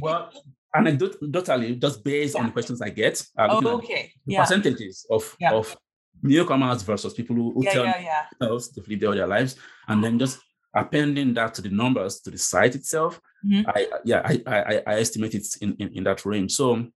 well, 0.00 0.30
anecdotally, 0.74 1.80
just 1.80 2.04
based 2.04 2.34
yeah. 2.34 2.40
on 2.40 2.46
the 2.46 2.52
questions 2.52 2.82
I 2.82 2.90
get, 2.90 3.24
uh, 3.38 3.48
oh, 3.50 3.68
okay. 3.78 4.12
the 4.26 4.34
yeah. 4.34 4.40
percentages 4.40 5.06
of, 5.10 5.36
yeah. 5.38 5.52
of 5.52 5.76
newcomers 6.22 6.82
versus 6.82 7.14
people 7.14 7.36
who, 7.36 7.52
who 7.52 7.62
tell 7.64 7.84
themselves 7.84 8.68
to 8.70 8.82
live 8.86 9.04
all 9.04 9.14
their 9.14 9.26
lives, 9.26 9.56
and 9.88 10.02
then 10.02 10.18
just 10.18 10.40
appending 10.74 11.34
that 11.34 11.54
to 11.54 11.62
the 11.62 11.68
numbers 11.68 12.20
to 12.20 12.30
the 12.30 12.38
site 12.38 12.74
itself, 12.74 13.20
mm-hmm. 13.46 13.68
I 13.68 13.88
yeah, 14.04 14.22
I, 14.24 14.42
I, 14.46 14.82
I 14.86 15.00
estimate 15.00 15.34
it's 15.34 15.56
in, 15.56 15.76
in, 15.78 15.88
in 15.94 16.04
that 16.04 16.24
range. 16.26 16.52
So 16.52 16.86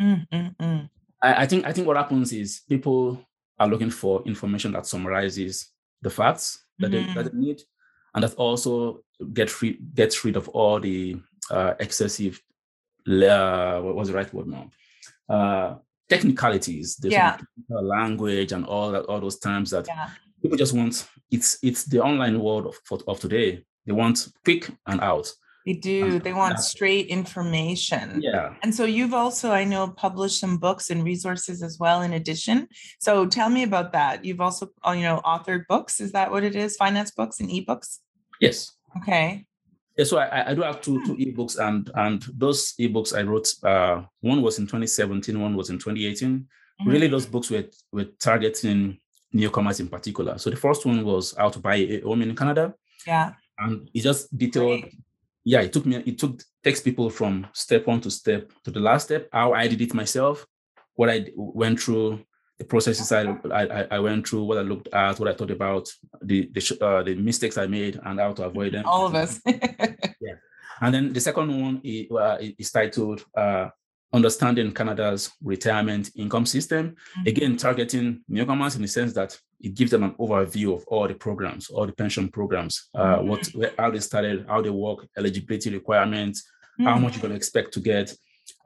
mm-hmm. 0.00 0.86
I, 1.22 1.42
I 1.42 1.46
think 1.46 1.66
I 1.66 1.72
think 1.72 1.86
what 1.86 1.96
happens 1.96 2.32
is 2.32 2.62
people 2.68 3.20
are 3.58 3.68
looking 3.68 3.90
for 3.90 4.22
information 4.24 4.72
that 4.72 4.86
summarizes 4.86 5.70
the 6.02 6.10
facts 6.10 6.64
that, 6.78 6.90
mm-hmm. 6.90 7.14
they, 7.14 7.22
that 7.22 7.32
they 7.32 7.38
need 7.38 7.62
and 8.14 8.24
that 8.24 8.34
also 8.34 9.00
get 9.32 9.50
free 9.50 9.78
gets 9.94 10.24
rid 10.24 10.36
of 10.36 10.48
all 10.50 10.78
the 10.78 11.16
uh, 11.50 11.74
excessive 11.80 12.40
uh, 13.06 13.80
what 13.80 13.94
was 13.94 14.08
the 14.08 14.14
right 14.14 14.32
word 14.32 14.46
now 14.46 14.70
uh, 15.28 15.76
technicalities 16.08 16.96
the 16.96 17.10
yeah. 17.10 17.36
language 17.68 18.52
and 18.52 18.64
all 18.66 18.90
that 18.92 19.04
all 19.06 19.20
those 19.20 19.38
terms 19.38 19.70
that 19.70 19.86
yeah. 19.86 20.10
people 20.42 20.56
just 20.56 20.74
want 20.74 21.06
it's 21.30 21.58
it's 21.62 21.84
the 21.84 22.02
online 22.02 22.40
world 22.40 22.66
of, 22.66 23.02
of 23.06 23.20
today 23.20 23.64
they 23.86 23.92
want 23.92 24.28
quick 24.44 24.70
and 24.86 25.00
out 25.00 25.32
they 25.64 25.72
do. 25.72 26.18
They 26.18 26.34
want 26.34 26.60
straight 26.60 27.06
information. 27.06 28.20
Yeah. 28.20 28.54
And 28.62 28.74
so 28.74 28.84
you've 28.84 29.14
also, 29.14 29.50
I 29.50 29.64
know, 29.64 29.88
published 29.88 30.38
some 30.38 30.58
books 30.58 30.90
and 30.90 31.02
resources 31.02 31.62
as 31.62 31.78
well 31.78 32.02
in 32.02 32.12
addition. 32.12 32.68
So 33.00 33.26
tell 33.26 33.48
me 33.48 33.62
about 33.62 33.92
that. 33.92 34.24
You've 34.24 34.42
also, 34.42 34.68
uh, 34.86 34.92
you 34.92 35.02
know, 35.02 35.22
authored 35.24 35.66
books. 35.66 36.00
Is 36.00 36.12
that 36.12 36.30
what 36.30 36.44
it 36.44 36.54
is? 36.54 36.76
Finance 36.76 37.12
books 37.12 37.40
and 37.40 37.48
ebooks? 37.48 38.00
Yes. 38.40 38.72
Okay. 38.98 39.46
Yeah, 39.96 40.04
so 40.04 40.18
I, 40.18 40.50
I 40.50 40.54
do 40.54 40.62
have 40.62 40.80
two 40.80 41.04
two 41.04 41.14
hmm. 41.14 41.22
ebooks, 41.22 41.58
and 41.58 41.90
and 41.94 42.22
those 42.36 42.74
ebooks 42.80 43.16
I 43.16 43.22
wrote. 43.22 43.48
Uh, 43.62 44.02
one 44.20 44.42
was 44.42 44.58
in 44.58 44.64
2017, 44.64 45.40
one 45.40 45.56
was 45.56 45.70
in 45.70 45.78
2018. 45.78 46.28
Mm-hmm. 46.28 46.90
Really, 46.90 47.06
those 47.06 47.26
books 47.26 47.50
were 47.50 47.64
were 47.92 48.06
targeting 48.18 48.98
newcomers 49.32 49.80
in 49.80 49.88
particular. 49.88 50.38
So 50.38 50.50
the 50.50 50.56
first 50.56 50.86
one 50.86 51.04
was 51.04 51.34
how 51.36 51.48
to 51.48 51.58
buy 51.58 51.76
a 51.76 52.00
home 52.00 52.22
in 52.22 52.34
Canada. 52.34 52.74
Yeah. 53.06 53.32
And 53.58 53.88
it 53.94 54.00
just 54.00 54.36
detailed. 54.36 54.82
Great. 54.82 54.94
Yeah, 55.44 55.60
it 55.60 55.72
took 55.72 55.86
me. 55.86 55.96
It 56.06 56.18
took 56.18 56.42
takes 56.62 56.80
people 56.80 57.10
from 57.10 57.46
step 57.52 57.86
one 57.86 58.00
to 58.00 58.10
step 58.10 58.50
to 58.64 58.70
the 58.70 58.80
last 58.80 59.04
step. 59.04 59.28
How 59.32 59.52
I 59.52 59.68
did 59.68 59.80
it 59.80 59.94
myself, 59.94 60.46
what 60.94 61.10
I 61.10 61.26
went 61.36 61.80
through, 61.80 62.24
the 62.58 62.64
processes 62.64 63.10
I, 63.10 63.36
I, 63.52 63.86
I 63.90 63.98
went 63.98 64.28
through, 64.28 64.44
what 64.44 64.58
I 64.58 64.62
looked 64.62 64.88
at, 64.92 65.18
what 65.18 65.28
I 65.28 65.34
thought 65.34 65.50
about, 65.50 65.88
the 66.22 66.48
the, 66.52 66.78
uh, 66.80 67.02
the 67.02 67.14
mistakes 67.16 67.58
I 67.58 67.66
made, 67.66 67.98
and 68.04 68.20
how 68.20 68.32
to 68.32 68.44
avoid 68.44 68.74
them. 68.74 68.84
All 68.86 69.06
of 69.06 69.14
us. 69.14 69.40
yeah. 69.46 70.34
And 70.80 70.94
then 70.94 71.12
the 71.12 71.20
second 71.20 71.60
one 71.60 71.80
is, 71.82 72.10
uh, 72.10 72.38
is 72.58 72.70
titled 72.70 73.24
uh, 73.36 73.68
Understanding 74.12 74.72
Canada's 74.72 75.30
Retirement 75.42 76.10
Income 76.16 76.46
System. 76.46 76.90
Mm-hmm. 76.90 77.28
Again, 77.28 77.56
targeting 77.56 78.22
newcomers 78.28 78.76
in 78.76 78.82
the 78.82 78.88
sense 78.88 79.12
that 79.14 79.36
it 79.60 79.74
gives 79.74 79.90
them 79.90 80.04
an 80.04 80.14
overview 80.20 80.74
of 80.74 80.84
all 80.86 81.08
the 81.08 81.14
programs, 81.14 81.70
all 81.70 81.86
the 81.86 81.92
pension 81.92 82.28
programs, 82.28 82.90
uh, 82.94 83.16
mm-hmm. 83.16 83.28
what 83.28 83.72
how 83.78 83.90
they 83.90 83.98
started, 83.98 84.46
how 84.48 84.60
they 84.62 84.70
work, 84.70 85.08
eligibility 85.16 85.70
requirements, 85.70 86.44
mm-hmm. 86.78 86.88
how 86.88 86.98
much 86.98 87.14
you're 87.14 87.22
going 87.22 87.32
to 87.32 87.36
expect 87.36 87.72
to 87.74 87.80
get, 87.80 88.14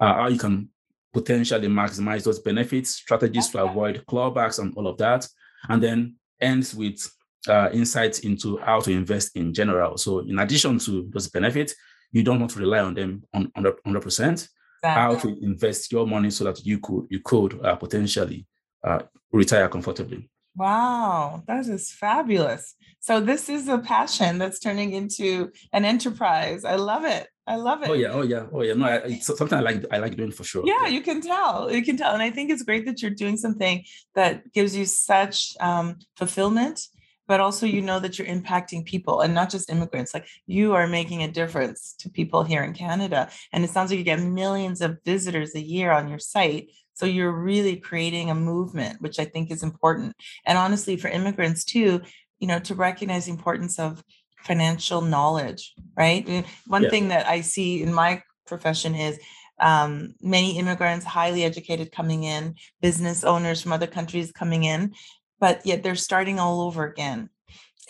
uh, 0.01 0.14
how 0.14 0.29
you 0.29 0.38
can 0.38 0.68
potentially 1.12 1.68
maximize 1.68 2.25
those 2.25 2.38
benefits, 2.38 2.90
strategies 2.90 3.49
to 3.51 3.64
avoid 3.64 4.05
clawbacks 4.07 4.59
and 4.59 4.75
all 4.77 4.87
of 4.87 4.99
that. 4.99 5.27
And 5.68 5.83
then 5.83 6.16
ends 6.40 6.75
with 6.75 7.01
uh, 7.49 7.71
insights 7.73 8.21
into 8.21 8.59
how 8.59 8.81
to 8.81 8.90
invest 8.90 9.37
in 9.37 9.53
general. 9.55 9.97
So 9.97 10.21
in 10.21 10.38
addition 10.38 10.79
to 10.81 11.09
those 11.12 11.29
benefits, 11.29 11.75
you 12.12 12.23
don't 12.23 12.40
want 12.40 12.53
to 12.53 12.59
rely 12.59 12.81
on 12.81 12.94
them 12.94 13.23
on 13.35 13.51
100 13.55 14.03
percent. 14.03 14.49
How 14.83 15.16
to 15.16 15.29
invest 15.42 15.90
your 15.90 16.07
money 16.07 16.31
so 16.31 16.44
that 16.44 16.64
you 16.64 16.79
could 16.79 17.07
you 17.11 17.18
could 17.21 17.61
uh, 17.64 17.75
potentially 17.75 18.47
uh, 18.85 19.01
retire 19.33 19.68
comfortably. 19.68 20.31
Wow, 20.55 21.42
that 21.49 21.66
is 21.66 21.90
fabulous. 21.90 22.75
So 23.01 23.21
this 23.21 23.49
is 23.49 23.68
a 23.68 23.79
passion 23.79 24.38
that's 24.38 24.59
turning 24.59 24.92
into 24.92 25.51
an 25.73 25.85
enterprise. 25.85 26.64
I 26.64 26.77
love 26.77 27.05
it. 27.05 27.27
I 27.48 27.56
love 27.56 27.82
it. 27.82 27.88
Oh 27.88 27.94
yeah, 27.94 28.08
oh 28.12 28.22
yeah, 28.22 28.46
oh 28.52 28.62
yeah. 28.62 28.74
No, 28.74 28.84
I, 28.84 28.96
it's 29.06 29.26
something 29.26 29.58
I 29.58 29.62
like. 29.62 29.84
I 29.90 29.96
like 29.98 30.16
doing 30.16 30.30
for 30.32 30.44
sure. 30.44 30.64
Yeah, 30.66 30.87
you 30.87 31.00
can 31.00 31.22
tell. 31.22 31.72
You 31.72 31.82
can 31.82 31.96
tell, 31.96 32.12
and 32.12 32.22
I 32.22 32.30
think 32.30 32.50
it's 32.50 32.62
great 32.62 32.84
that 32.84 33.00
you're 33.00 33.11
doing 33.11 33.38
something 33.38 33.84
that 34.14 34.52
gives 34.52 34.76
you 34.76 34.84
such 34.84 35.56
um, 35.58 35.96
fulfillment, 36.16 36.87
but 37.26 37.40
also 37.40 37.64
you 37.64 37.80
know 37.80 38.00
that 38.00 38.18
you're 38.18 38.28
impacting 38.28 38.84
people 38.84 39.22
and 39.22 39.32
not 39.32 39.48
just 39.48 39.70
immigrants. 39.70 40.12
Like 40.12 40.26
you 40.46 40.74
are 40.74 40.87
making 40.87 41.22
a 41.22 41.32
difference 41.32 41.94
to 42.00 42.11
people 42.11 42.44
here 42.44 42.62
in 42.62 42.74
Canada, 42.74 43.30
and 43.50 43.64
it 43.64 43.70
sounds 43.70 43.90
like 43.90 43.98
you 43.98 44.04
get 44.04 44.20
millions 44.20 44.82
of 44.82 44.98
visitors 45.04 45.54
a 45.54 45.61
year 45.61 45.90
on 45.90 46.08
your 46.08 46.18
site. 46.18 46.68
So 46.92 47.06
you're 47.06 47.32
really 47.32 47.76
creating 47.76 48.28
a 48.28 48.34
movement, 48.34 49.00
which 49.00 49.18
I 49.18 49.24
think 49.24 49.50
is 49.50 49.62
important. 49.62 50.14
And 50.44 50.58
honestly, 50.58 50.96
for 50.98 51.08
immigrants 51.08 51.64
too, 51.64 52.02
you 52.40 52.46
know, 52.46 52.58
to 52.58 52.74
recognize 52.74 53.24
the 53.24 53.30
importance 53.30 53.78
of 53.78 54.02
financial 54.44 55.01
knowledge, 55.01 55.74
right? 55.96 56.46
One 56.66 56.85
yeah. 56.85 56.90
thing 56.90 57.09
that 57.09 57.27
I 57.27 57.40
see 57.40 57.83
in 57.83 57.92
my 57.92 58.22
profession 58.46 58.94
is 58.94 59.18
um, 59.61 60.14
many 60.20 60.59
immigrants, 60.59 61.05
highly 61.05 61.44
educated 61.44 61.92
coming 61.92 62.24
in, 62.24 62.55
business 62.81 63.24
owners 63.24 63.61
from 63.61 63.72
other 63.72 63.87
countries 63.87 64.33
coming 64.33 64.64
in, 64.64 64.94
but 65.40 65.64
yet 65.66 65.83
they're 65.83 65.96
starting 65.96 66.38
all 66.38 66.62
over 66.62 66.85
again. 66.85 67.29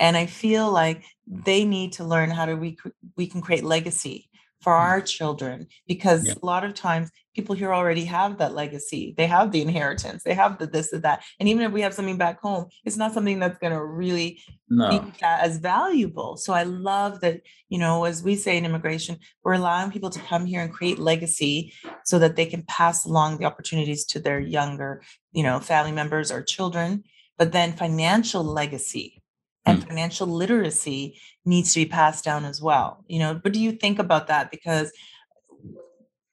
And 0.01 0.17
I 0.17 0.27
feel 0.27 0.71
like 0.71 1.05
they 1.27 1.65
need 1.65 1.95
to 1.95 2.05
learn 2.05 2.31
how 2.31 2.47
to 2.47 2.55
we 2.55 2.79
we 3.17 3.27
can 3.27 3.41
create 3.41 3.65
legacy, 3.65 4.28
for 4.61 4.73
mm. 4.73 4.81
our 4.81 5.01
children 5.01 5.67
because 5.87 6.27
yeah. 6.27 6.35
a 6.43 6.47
lot 6.47 6.65
of 6.65 6.75
times 6.75 7.11
people 7.35 7.55
here 7.55 7.73
already 7.73 8.05
have 8.05 8.39
that 8.39 8.55
legacy 8.55 9.15
they 9.17 9.27
have 9.27 9.53
the 9.53 9.63
inheritance 9.63 10.23
they 10.25 10.35
have 10.35 10.59
the 10.59 10.67
this 10.67 10.93
and 10.93 11.03
that 11.03 11.23
and 11.39 11.49
even 11.49 11.63
if 11.63 11.73
we 11.73 11.81
have 11.81 11.95
something 11.95 12.17
back 12.17 12.41
home 12.41 12.67
it's 12.85 12.97
not 12.97 13.13
something 13.13 13.39
that's 13.39 13.59
going 13.59 13.73
to 13.73 13.85
really 13.85 14.41
no. 14.69 14.91
be 14.91 15.13
as 15.23 15.59
valuable 15.59 16.37
so 16.37 16.53
i 16.53 16.65
love 16.65 17.21
that 17.21 17.41
you 17.69 17.79
know 17.79 18.05
as 18.05 18.23
we 18.23 18.35
say 18.35 18.57
in 18.57 18.65
immigration 18.65 19.17
we're 19.45 19.53
allowing 19.53 19.91
people 19.91 20.11
to 20.11 20.21
come 20.21 20.47
here 20.47 20.63
and 20.63 20.73
create 20.73 20.99
legacy 20.99 21.73
so 22.05 22.19
that 22.19 22.35
they 22.35 22.47
can 22.47 22.63
pass 22.63 23.05
along 23.05 23.39
the 23.39 23.45
opportunities 23.45 24.05
to 24.05 24.19
their 24.19 24.41
younger 24.41 25.03
you 25.33 25.43
know 25.43 25.61
family 25.61 25.93
members 25.93 26.33
or 26.33 26.43
children 26.43 27.05
but 27.37 27.53
then 27.53 27.73
financial 27.73 28.43
legacy 28.43 29.23
and 29.69 29.83
mm. 29.83 29.89
financial 29.89 30.27
literacy 30.27 31.19
needs 31.45 31.73
to 31.73 31.81
be 31.81 31.87
passed 31.87 32.25
down 32.25 32.45
as 32.45 32.61
well 32.61 33.05
you 33.09 33.19
know 33.19 33.39
but 33.43 33.53
do 33.53 33.61
you 33.61 33.73
think 33.73 33.99
about 33.99 34.27
that? 34.29 34.51
Because 34.51 34.93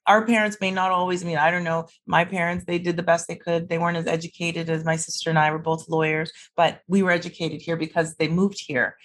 our 0.06 0.24
parents 0.24 0.58
may 0.60 0.70
not 0.70 0.92
always 0.92 1.22
I 1.22 1.26
mean 1.26 1.38
i 1.38 1.50
don't 1.50 1.64
know 1.64 1.88
my 2.06 2.24
parents 2.24 2.64
they 2.64 2.78
did 2.78 2.96
the 2.96 3.02
best 3.02 3.26
they 3.26 3.36
could 3.36 3.68
they 3.68 3.78
weren't 3.78 3.96
as 3.96 4.06
educated 4.06 4.70
as 4.70 4.84
my 4.84 4.96
sister 4.96 5.30
and 5.30 5.38
i 5.38 5.50
were 5.50 5.58
both 5.58 5.88
lawyers 5.88 6.32
but 6.56 6.82
we 6.86 7.02
were 7.02 7.10
educated 7.10 7.60
here 7.60 7.76
because 7.76 8.14
they 8.16 8.28
moved 8.28 8.62
here. 8.64 8.96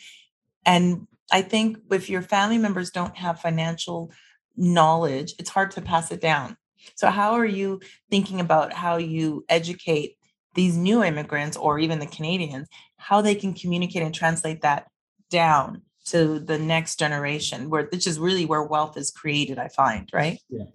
And 0.65 1.07
i 1.31 1.41
think 1.41 1.77
if 1.91 2.09
your 2.09 2.21
family 2.21 2.57
members 2.57 2.91
don't 2.91 3.17
have 3.17 3.39
financial 3.39 4.11
knowledge 4.55 5.33
it's 5.39 5.49
hard 5.49 5.71
to 5.71 5.81
pass 5.81 6.11
it 6.11 6.21
down. 6.21 6.57
So 6.95 7.09
how 7.09 7.33
are 7.33 7.45
you 7.45 7.79
thinking 8.09 8.39
about 8.39 8.73
how 8.73 8.97
you 8.97 9.45
educate 9.49 10.17
these 10.53 10.75
new 10.75 11.03
immigrants 11.03 11.55
or 11.55 11.79
even 11.79 11.99
the 11.99 12.05
canadians 12.05 12.67
how 13.01 13.19
they 13.21 13.35
can 13.35 13.53
communicate 13.53 14.03
and 14.03 14.13
translate 14.13 14.61
that 14.61 14.87
down 15.29 15.81
to 16.05 16.39
the 16.39 16.57
next 16.57 16.97
generation 16.97 17.69
where 17.69 17.87
which 17.91 18.07
is 18.07 18.19
really 18.19 18.45
where 18.45 18.63
wealth 18.63 18.97
is 18.97 19.11
created 19.11 19.57
i 19.59 19.67
find 19.67 20.09
right? 20.13 20.39
Yeah. 20.49 20.65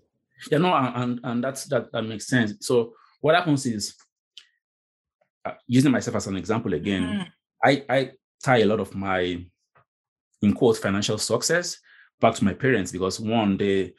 Yeah 0.51 0.59
no 0.59 0.75
and 0.75 1.21
and 1.25 1.43
that's 1.43 1.65
that 1.67 1.93
that 1.93 2.03
makes 2.03 2.27
sense. 2.27 2.55
So 2.61 2.93
what 3.21 3.35
happens 3.35 3.65
is 3.67 3.95
uh, 5.45 5.55
using 5.67 5.93
myself 5.93 6.17
as 6.17 6.27
an 6.27 6.37
example 6.37 6.75
again 6.75 7.03
mm. 7.03 7.27
i 7.65 7.85
i 7.89 8.11
tie 8.43 8.59
a 8.59 8.67
lot 8.67 8.81
of 8.81 8.95
my 8.95 9.21
in 10.43 10.53
quotes 10.53 10.79
financial 10.79 11.19
success 11.19 11.79
back 12.21 12.35
to 12.35 12.45
my 12.45 12.55
parents 12.55 12.93
because 12.93 13.19
one 13.19 13.57
they 13.57 13.95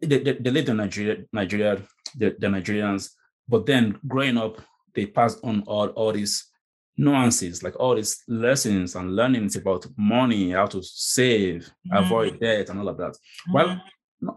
they, 0.00 0.18
they, 0.18 0.32
they 0.32 0.50
lived 0.50 0.68
in 0.68 0.76
nigeria 0.78 1.16
nigeria 1.32 1.82
the, 2.16 2.34
the 2.38 2.46
nigerians 2.46 3.10
but 3.48 3.66
then 3.66 3.98
growing 4.08 4.36
up 4.36 4.60
they 4.94 5.06
passed 5.06 5.38
on 5.44 5.62
all, 5.66 5.88
all 5.88 6.12
these 6.12 6.50
nuances, 6.96 7.62
like 7.62 7.78
all 7.78 7.94
these 7.94 8.22
lessons 8.28 8.94
and 8.94 9.14
learnings 9.14 9.56
about 9.56 9.86
money, 9.96 10.50
how 10.52 10.66
to 10.66 10.82
save, 10.82 11.62
mm-hmm. 11.62 11.96
avoid 11.96 12.40
debt, 12.40 12.68
and 12.70 12.80
all 12.80 12.88
of 12.88 12.96
that. 12.96 13.12
Mm-hmm. 13.12 13.52
Well, 13.52 13.82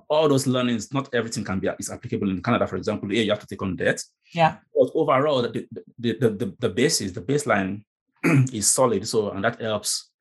all 0.10 0.28
those 0.28 0.46
learnings, 0.46 0.94
not 0.94 1.14
everything 1.14 1.44
can 1.44 1.60
be 1.60 1.70
is 1.80 1.90
applicable 1.90 2.30
in 2.30 2.44
Canada, 2.44 2.68
for 2.68 2.76
example. 2.76 3.12
Yeah, 3.12 3.22
you 3.22 3.32
have 3.32 3.40
to 3.40 3.48
take 3.48 3.62
on 3.62 3.76
debt. 3.76 4.04
Yeah. 4.34 4.58
But 4.76 4.92
overall, 4.94 5.42
the 5.42 5.68
the 5.98 6.18
the, 6.20 6.30
the, 6.30 6.56
the 6.60 6.70
basis, 6.70 7.12
the 7.12 7.22
baseline 7.22 7.84
is 8.54 8.70
solid. 8.70 9.08
So 9.08 9.32
and 9.32 9.44
that 9.44 9.62
helps 9.62 10.12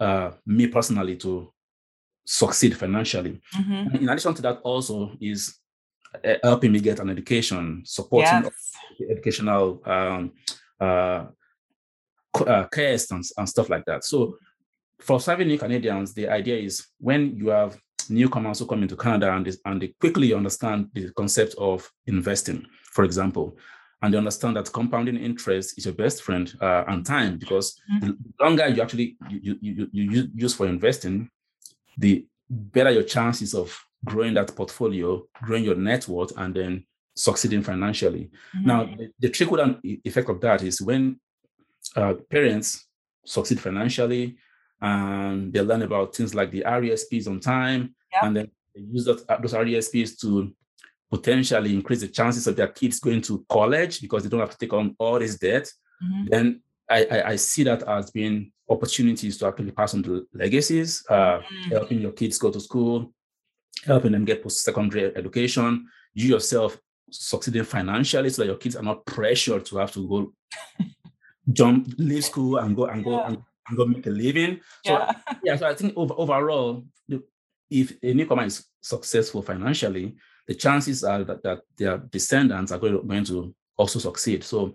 uh, 0.00 0.32
me 0.44 0.66
personally 0.66 1.16
to 1.16 1.52
succeed 2.24 2.76
financially. 2.76 3.40
Mm-hmm. 3.54 3.96
In 3.96 4.08
addition 4.08 4.34
to 4.34 4.42
that, 4.42 4.60
also 4.62 5.12
is 5.20 5.56
uh, 6.24 6.34
helping 6.42 6.72
me 6.72 6.80
get 6.80 6.98
an 6.98 7.10
education, 7.10 7.82
supporting 7.84 8.44
yes. 8.44 9.08
educational 9.10 9.80
um, 9.86 10.32
uh, 10.80 11.26
uh, 12.42 12.66
cares 12.68 13.10
and, 13.10 13.24
and 13.36 13.48
stuff 13.48 13.68
like 13.68 13.84
that. 13.86 14.04
So 14.04 14.36
for 15.00 15.20
savvy 15.20 15.44
new 15.44 15.58
Canadians, 15.58 16.14
the 16.14 16.28
idea 16.28 16.56
is 16.56 16.86
when 16.98 17.36
you 17.36 17.48
have 17.48 17.78
newcomers 18.08 18.58
who 18.58 18.66
come 18.66 18.82
into 18.82 18.96
Canada 18.96 19.32
and, 19.32 19.46
they, 19.46 19.52
and 19.64 19.82
they 19.82 19.94
quickly 20.00 20.32
understand 20.32 20.88
the 20.94 21.10
concept 21.12 21.54
of 21.58 21.90
investing, 22.06 22.64
for 22.92 23.04
example, 23.04 23.56
and 24.02 24.12
they 24.12 24.18
understand 24.18 24.56
that 24.56 24.72
compounding 24.72 25.16
interest 25.16 25.78
is 25.78 25.86
your 25.86 25.94
best 25.94 26.22
friend 26.22 26.54
uh, 26.60 26.84
and 26.88 27.04
time 27.04 27.38
because 27.38 27.80
mm-hmm. 27.90 28.08
the 28.08 28.44
longer 28.44 28.68
you 28.68 28.82
actually 28.82 29.16
you, 29.28 29.58
you, 29.60 29.88
you, 29.92 30.10
you 30.12 30.28
use 30.34 30.54
for 30.54 30.66
investing, 30.66 31.28
the 31.96 32.26
better 32.48 32.90
your 32.90 33.02
chances 33.02 33.54
of 33.54 33.76
growing 34.04 34.34
that 34.34 34.54
portfolio, 34.54 35.22
growing 35.42 35.64
your 35.64 35.74
net 35.74 36.06
worth, 36.08 36.32
and 36.36 36.54
then 36.54 36.84
succeeding 37.14 37.62
financially. 37.62 38.30
Mm-hmm. 38.54 38.66
Now, 38.66 38.84
the, 38.84 39.10
the 39.18 39.30
trickle 39.30 39.56
down 39.56 39.80
effect 39.82 40.28
of 40.28 40.40
that 40.42 40.62
is 40.62 40.80
when 40.80 41.18
uh, 41.96 42.14
parents 42.30 42.86
succeed 43.24 43.60
financially 43.60 44.36
and 44.80 45.52
they 45.52 45.60
learn 45.60 45.82
about 45.82 46.14
things 46.14 46.34
like 46.34 46.50
the 46.50 46.62
RESPs 46.62 47.26
on 47.26 47.40
time 47.40 47.94
yep. 48.12 48.24
and 48.24 48.36
then 48.36 48.50
they 48.74 48.82
use 48.82 49.04
those, 49.04 49.24
uh, 49.28 49.38
those 49.40 49.54
RESPs 49.54 50.20
to 50.20 50.52
potentially 51.10 51.72
increase 51.74 52.00
the 52.00 52.08
chances 52.08 52.46
of 52.46 52.56
their 52.56 52.68
kids 52.68 53.00
going 53.00 53.22
to 53.22 53.44
college 53.48 54.00
because 54.00 54.22
they 54.22 54.28
don't 54.28 54.40
have 54.40 54.50
to 54.50 54.58
take 54.58 54.72
on 54.72 54.94
all 54.98 55.18
this 55.18 55.38
debt, 55.38 55.70
mm-hmm. 56.02 56.26
then 56.28 56.60
I, 56.90 57.04
I, 57.04 57.28
I, 57.30 57.36
see 57.36 57.64
that 57.64 57.82
as 57.84 58.10
being 58.10 58.52
opportunities 58.68 59.38
to 59.38 59.46
actually 59.46 59.72
pass 59.72 59.94
on 59.94 60.02
the 60.02 60.26
legacies, 60.34 61.04
uh, 61.08 61.38
mm-hmm. 61.38 61.70
helping 61.70 62.00
your 62.00 62.12
kids 62.12 62.38
go 62.38 62.50
to 62.50 62.60
school, 62.60 63.12
helping 63.84 64.12
them 64.12 64.24
get 64.24 64.42
post-secondary 64.42 65.16
education, 65.16 65.86
you 66.14 66.30
yourself 66.30 66.78
succeeding 67.10 67.64
financially 67.64 68.30
so 68.30 68.42
that 68.42 68.48
your 68.48 68.56
kids 68.56 68.76
are 68.76 68.82
not 68.82 69.04
pressured 69.06 69.64
to 69.64 69.78
have 69.78 69.92
to 69.92 70.08
go 70.08 70.32
jump, 71.52 71.94
leave 71.98 72.24
school 72.24 72.58
and 72.58 72.76
go 72.76 72.86
and 72.86 73.04
go 73.04 73.18
yeah. 73.18 73.26
and, 73.28 73.38
and, 73.68 73.76
go 73.76 73.86
make 73.86 74.06
a 74.06 74.10
living. 74.10 74.60
So 74.84 74.92
yeah, 74.92 75.12
yeah 75.44 75.56
so 75.56 75.66
I 75.66 75.74
think 75.74 75.94
over, 75.96 76.14
overall, 76.16 76.84
if 77.70 77.92
a 78.02 78.14
newcomer 78.14 78.44
is 78.44 78.64
successful 78.80 79.42
financially, 79.42 80.16
the 80.46 80.54
chances 80.54 81.02
are 81.02 81.24
that, 81.24 81.42
that 81.42 81.60
their 81.76 81.98
descendants 81.98 82.72
are 82.72 82.78
going 82.78 83.24
to 83.24 83.54
also 83.76 83.98
succeed. 83.98 84.44
So 84.44 84.74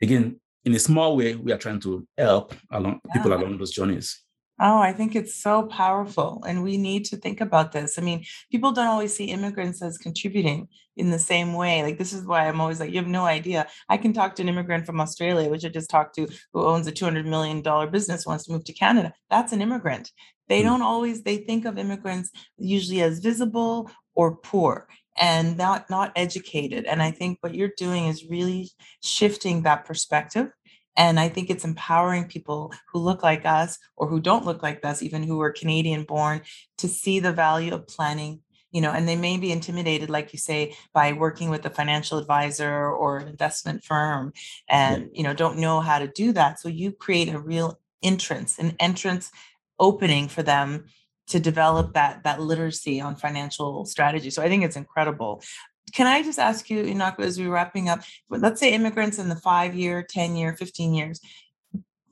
again, 0.00 0.40
in 0.64 0.74
a 0.74 0.78
small 0.78 1.16
way, 1.16 1.34
we 1.34 1.52
are 1.52 1.58
trying 1.58 1.80
to 1.80 2.06
help 2.16 2.54
along 2.70 3.00
yeah. 3.06 3.12
people 3.12 3.32
along 3.32 3.58
those 3.58 3.72
journeys. 3.72 4.22
Oh, 4.58 4.78
I 4.78 4.94
think 4.94 5.14
it's 5.14 5.34
so 5.34 5.64
powerful. 5.64 6.42
And 6.46 6.62
we 6.62 6.78
need 6.78 7.04
to 7.06 7.16
think 7.16 7.42
about 7.42 7.72
this. 7.72 7.98
I 7.98 8.02
mean, 8.02 8.24
people 8.50 8.72
don't 8.72 8.86
always 8.86 9.14
see 9.14 9.26
immigrants 9.26 9.82
as 9.82 9.98
contributing 9.98 10.68
in 10.96 11.10
the 11.10 11.18
same 11.18 11.52
way. 11.52 11.82
Like, 11.82 11.98
this 11.98 12.14
is 12.14 12.24
why 12.24 12.48
I'm 12.48 12.60
always 12.60 12.80
like, 12.80 12.90
you 12.90 12.96
have 12.96 13.06
no 13.06 13.24
idea. 13.24 13.66
I 13.90 13.98
can 13.98 14.14
talk 14.14 14.34
to 14.36 14.42
an 14.42 14.48
immigrant 14.48 14.86
from 14.86 14.98
Australia, 14.98 15.50
which 15.50 15.66
I 15.66 15.68
just 15.68 15.90
talked 15.90 16.14
to, 16.14 16.26
who 16.54 16.64
owns 16.64 16.86
a 16.86 16.92
$200 16.92 17.26
million 17.26 17.62
business, 17.90 18.24
wants 18.24 18.44
to 18.44 18.52
move 18.52 18.64
to 18.64 18.72
Canada. 18.72 19.12
That's 19.28 19.52
an 19.52 19.60
immigrant. 19.60 20.10
They 20.48 20.62
hmm. 20.62 20.68
don't 20.68 20.82
always, 20.82 21.22
they 21.22 21.36
think 21.36 21.66
of 21.66 21.76
immigrants 21.76 22.30
usually 22.56 23.02
as 23.02 23.18
visible 23.18 23.90
or 24.14 24.36
poor 24.36 24.88
and 25.18 25.56
not 25.56 25.88
not 25.88 26.12
educated 26.14 26.84
and 26.84 27.02
i 27.02 27.10
think 27.10 27.38
what 27.40 27.54
you're 27.54 27.72
doing 27.78 28.06
is 28.06 28.28
really 28.28 28.68
shifting 29.02 29.62
that 29.62 29.84
perspective 29.84 30.50
and 30.96 31.20
I 31.20 31.28
think 31.28 31.50
it's 31.50 31.64
empowering 31.64 32.26
people 32.26 32.72
who 32.92 32.98
look 33.00 33.22
like 33.22 33.44
us 33.44 33.78
or 33.96 34.08
who 34.08 34.20
don't 34.20 34.44
look 34.44 34.62
like 34.62 34.84
us, 34.84 35.02
even 35.02 35.22
who 35.22 35.40
are 35.40 35.52
Canadian 35.52 36.04
born, 36.04 36.42
to 36.78 36.88
see 36.88 37.20
the 37.20 37.32
value 37.32 37.74
of 37.74 37.86
planning. 37.86 38.40
You 38.72 38.82
know, 38.82 38.90
and 38.90 39.08
they 39.08 39.16
may 39.16 39.38
be 39.38 39.52
intimidated, 39.52 40.10
like 40.10 40.34
you 40.34 40.38
say, 40.38 40.76
by 40.92 41.12
working 41.12 41.48
with 41.48 41.64
a 41.64 41.70
financial 41.70 42.18
advisor 42.18 42.90
or 42.90 43.16
an 43.16 43.28
investment 43.28 43.84
firm 43.84 44.34
and, 44.68 45.08
you 45.14 45.22
know, 45.22 45.32
don't 45.32 45.58
know 45.58 45.80
how 45.80 45.98
to 45.98 46.08
do 46.08 46.32
that. 46.32 46.60
So 46.60 46.68
you 46.68 46.92
create 46.92 47.32
a 47.32 47.38
real 47.38 47.78
entrance, 48.02 48.58
an 48.58 48.76
entrance 48.78 49.30
opening 49.78 50.28
for 50.28 50.42
them 50.42 50.86
to 51.28 51.40
develop 51.40 51.94
that 51.94 52.24
that 52.24 52.40
literacy 52.40 53.00
on 53.00 53.16
financial 53.16 53.86
strategy. 53.86 54.30
So 54.30 54.42
I 54.42 54.48
think 54.48 54.62
it's 54.62 54.76
incredible 54.76 55.42
can 55.96 56.06
I 56.06 56.22
just 56.22 56.38
ask 56.38 56.68
you, 56.68 56.84
Enoch, 56.84 57.18
as 57.20 57.38
we're 57.38 57.50
wrapping 57.50 57.88
up, 57.88 58.02
let's 58.28 58.60
say 58.60 58.74
immigrants 58.74 59.18
in 59.18 59.30
the 59.30 59.36
five 59.36 59.74
year, 59.74 60.02
10 60.02 60.36
year, 60.36 60.54
15 60.54 60.92
years, 60.92 61.22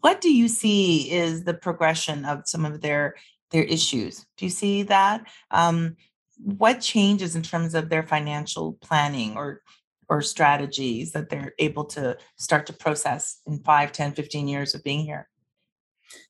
what 0.00 0.22
do 0.22 0.32
you 0.32 0.48
see 0.48 1.12
is 1.12 1.44
the 1.44 1.52
progression 1.52 2.24
of 2.24 2.48
some 2.48 2.64
of 2.64 2.80
their 2.80 3.14
their 3.50 3.64
issues? 3.64 4.24
Do 4.38 4.46
you 4.46 4.50
see 4.50 4.84
that? 4.84 5.26
Um, 5.50 5.96
what 6.38 6.80
changes 6.80 7.36
in 7.36 7.42
terms 7.42 7.74
of 7.74 7.90
their 7.90 8.02
financial 8.02 8.78
planning 8.80 9.36
or 9.36 9.60
or 10.08 10.22
strategies 10.22 11.12
that 11.12 11.28
they're 11.28 11.52
able 11.58 11.84
to 11.84 12.16
start 12.36 12.64
to 12.66 12.72
process 12.72 13.42
in 13.46 13.58
5 13.58 13.92
10 13.92 14.12
15 14.12 14.48
years 14.48 14.74
of 14.74 14.82
being 14.82 15.00
here 15.00 15.28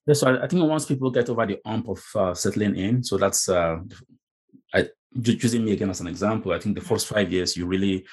yeah, 0.06 0.14
so 0.14 0.40
I, 0.40 0.46
think 0.46 0.62
once 0.68 0.86
people 0.86 1.10
get 1.10 1.28
over 1.28 1.44
the 1.46 1.58
hump 1.66 1.88
of 1.88 2.02
uh, 2.14 2.34
settling 2.34 2.76
in 2.76 3.02
so 3.02 3.16
that's 3.16 3.48
uh, 3.48 3.78
I, 4.72 4.88
using 5.14 5.64
me 5.64 5.72
again 5.72 5.90
as 5.90 6.00
an 6.00 6.06
example, 6.06 6.52
I 6.52 6.58
think 6.58 6.74
the 6.74 6.84
first 6.84 7.06
five 7.06 7.32
years 7.32 7.56
you're 7.56 7.66
really 7.66 8.04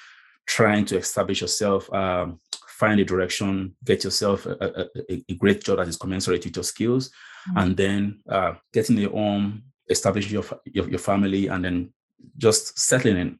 trying 0.45 0.85
to 0.85 0.97
establish 0.97 1.41
yourself, 1.41 1.91
um, 1.93 2.39
find 2.67 2.99
a 2.99 3.05
direction, 3.05 3.75
get 3.83 4.03
yourself 4.03 4.45
a, 4.45 4.85
a, 5.09 5.23
a, 5.29 5.35
great 5.35 5.63
job 5.63 5.77
that 5.77 5.87
is 5.87 5.97
commensurate 5.97 6.43
with 6.43 6.55
your 6.55 6.63
skills, 6.63 7.09
mm-hmm. 7.09 7.57
and 7.59 7.77
then 7.77 8.19
uh, 8.29 8.53
getting 8.73 8.97
your 8.97 9.11
home, 9.11 9.63
establishing 9.89 10.33
your, 10.33 10.43
your, 10.65 10.89
your 10.89 10.99
family, 10.99 11.47
and 11.47 11.63
then 11.63 11.93
just 12.37 12.77
settling 12.77 13.17
in. 13.17 13.39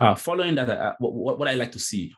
Uh, 0.00 0.14
following 0.14 0.54
that, 0.54 0.68
uh, 0.68 0.94
what, 0.98 1.38
what 1.38 1.48
I 1.48 1.54
like 1.54 1.72
to 1.72 1.78
see, 1.78 2.14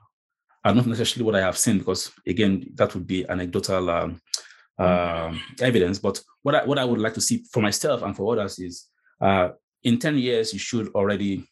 uh, 0.64 0.72
not 0.72 0.86
necessarily 0.86 1.24
what 1.24 1.36
I 1.36 1.44
have 1.44 1.58
seen, 1.58 1.78
because 1.78 2.10
again, 2.26 2.70
that 2.74 2.94
would 2.94 3.06
be 3.06 3.28
anecdotal 3.28 3.90
um, 3.90 4.20
uh, 4.78 5.32
evidence. 5.60 5.98
But 5.98 6.20
what 6.42 6.54
I, 6.54 6.64
what 6.64 6.78
I 6.78 6.84
would 6.84 7.00
like 7.00 7.14
to 7.14 7.20
see 7.20 7.44
for 7.52 7.60
myself 7.60 8.02
and 8.02 8.16
for 8.16 8.32
others 8.32 8.58
is 8.58 8.86
uh, 9.20 9.50
in 9.86 10.00
10 10.00 10.18
years, 10.18 10.52
you 10.52 10.58
should 10.58 10.88
already 10.94 11.44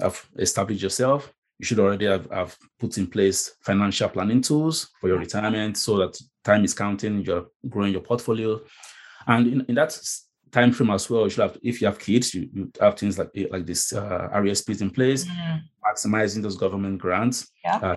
have 0.00 0.20
established 0.38 0.82
yourself. 0.82 1.32
You 1.58 1.64
should 1.64 1.78
already 1.78 2.06
have, 2.06 2.28
have 2.32 2.56
put 2.80 2.98
in 2.98 3.06
place 3.06 3.54
financial 3.62 4.08
planning 4.08 4.42
tools 4.42 4.90
for 5.00 5.08
your 5.08 5.18
retirement 5.18 5.78
so 5.78 5.96
that 5.98 6.20
time 6.44 6.64
is 6.64 6.74
counting, 6.74 7.24
you're 7.24 7.46
growing 7.68 7.92
your 7.92 8.02
portfolio. 8.02 8.60
And 9.28 9.46
in, 9.46 9.60
in 9.68 9.74
that 9.76 9.96
time 10.50 10.72
frame 10.72 10.90
as 10.90 11.08
well, 11.08 11.22
you 11.22 11.30
should 11.30 11.42
have, 11.42 11.58
if 11.62 11.80
you 11.80 11.86
have 11.86 12.00
kids, 12.00 12.34
you, 12.34 12.48
you 12.52 12.72
have 12.80 12.98
things 12.98 13.18
like 13.18 13.30
like 13.50 13.66
this 13.66 13.92
uh, 13.92 14.28
RESPs 14.34 14.82
in 14.82 14.90
place, 14.90 15.24
mm. 15.24 15.60
maximizing 15.86 16.42
those 16.42 16.56
government 16.56 16.98
grants, 16.98 17.52
yeah. 17.64 17.76
uh, 17.76 17.96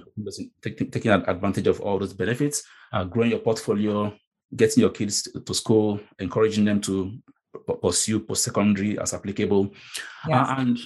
taking, 0.62 0.92
taking 0.92 1.12
advantage 1.12 1.68
of 1.68 1.82
all 1.82 1.98
those 1.98 2.14
benefits, 2.14 2.64
uh, 2.94 3.04
growing 3.04 3.32
your 3.32 3.40
portfolio, 3.40 4.14
getting 4.56 4.82
your 4.82 4.92
kids 4.92 5.28
to 5.46 5.54
school, 5.54 6.00
encouraging 6.20 6.66
them 6.66 6.80
to 6.82 7.20
pursue 7.82 8.20
post-secondary 8.22 9.00
as 9.00 9.14
applicable. 9.14 9.72
Yes. 10.28 10.48
Uh, 10.50 10.56
and 10.58 10.80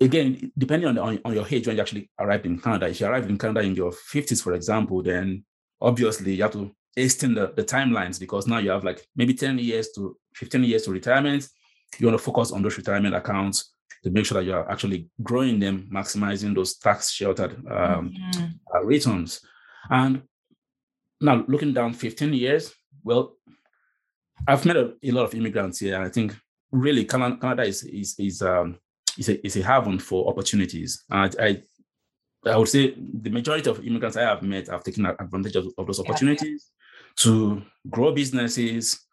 again, 0.00 0.52
depending 0.56 0.88
on, 0.88 0.98
on, 0.98 1.20
on, 1.24 1.34
your 1.34 1.46
age 1.50 1.66
when 1.66 1.76
you 1.76 1.82
actually 1.82 2.10
arrived 2.18 2.46
in 2.46 2.58
Canada, 2.58 2.88
if 2.88 3.00
you 3.00 3.06
arrived 3.06 3.30
in 3.30 3.38
Canada 3.38 3.60
in 3.60 3.74
your 3.74 3.92
50s, 3.92 4.42
for 4.42 4.54
example, 4.54 5.02
then 5.02 5.44
obviously 5.80 6.34
you 6.34 6.42
have 6.42 6.52
to 6.52 6.70
extend 6.96 7.36
the, 7.36 7.52
the 7.56 7.64
timelines 7.64 8.18
because 8.18 8.46
now 8.46 8.58
you 8.58 8.70
have 8.70 8.84
like 8.84 9.06
maybe 9.16 9.34
10 9.34 9.58
years 9.58 9.90
to 9.94 10.16
15 10.34 10.64
years 10.64 10.84
to 10.84 10.90
retirement. 10.90 11.46
You 11.98 12.06
want 12.06 12.18
to 12.18 12.24
focus 12.24 12.52
on 12.52 12.62
those 12.62 12.76
retirement 12.76 13.14
accounts 13.14 13.74
to 14.04 14.10
make 14.10 14.26
sure 14.26 14.40
that 14.40 14.46
you're 14.46 14.70
actually 14.70 15.08
growing 15.22 15.58
them, 15.58 15.88
maximizing 15.92 16.54
those 16.54 16.76
tax 16.76 17.10
sheltered 17.10 17.52
um, 17.70 18.12
mm-hmm. 18.12 18.46
uh, 18.74 18.84
returns. 18.84 19.40
And 19.90 20.22
now 21.20 21.44
looking 21.48 21.72
down 21.72 21.94
15 21.94 22.32
years, 22.34 22.74
well, 23.02 23.36
I've 24.46 24.64
met 24.64 24.76
a, 24.76 24.94
a 25.02 25.10
lot 25.10 25.24
of 25.24 25.34
immigrants 25.34 25.80
here, 25.80 25.96
and 25.96 26.04
I 26.04 26.08
think 26.08 26.36
really 26.70 27.04
Canada, 27.04 27.62
is 27.62 27.82
is 27.84 28.14
is 28.18 28.42
um 28.42 28.78
is 29.18 29.28
a, 29.28 29.46
is 29.46 29.56
a 29.56 29.62
haven 29.62 29.98
for 29.98 30.28
opportunities. 30.28 31.04
And 31.10 31.34
I, 31.40 31.62
I 32.46 32.56
would 32.56 32.68
say 32.68 32.94
the 32.96 33.30
majority 33.30 33.68
of 33.68 33.84
immigrants 33.84 34.16
I 34.16 34.22
have 34.22 34.42
met 34.42 34.68
have 34.68 34.84
taken 34.84 35.06
advantage 35.06 35.56
of, 35.56 35.66
of 35.76 35.86
those 35.86 36.00
opportunities 36.00 36.70
yeah. 36.70 37.24
to 37.24 37.62
grow 37.90 38.12
businesses, 38.12 39.06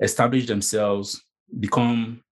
establish 0.00 0.46
themselves, 0.46 1.22
become 1.58 2.22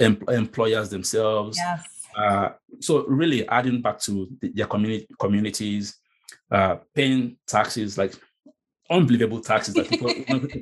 em- 0.00 0.22
employers 0.28 0.88
themselves. 0.90 1.58
Yes. 1.58 1.84
Uh, 2.16 2.50
so 2.80 3.04
really 3.06 3.48
adding 3.48 3.80
back 3.80 3.98
to 4.00 4.28
the, 4.40 4.52
their 4.54 4.66
community 4.66 5.06
communities, 5.18 5.98
uh, 6.50 6.76
paying 6.94 7.36
taxes 7.46 7.98
like 7.98 8.14
unbelievable 8.92 9.40
taxes 9.40 9.74
that 9.74 9.88
people 9.88 10.08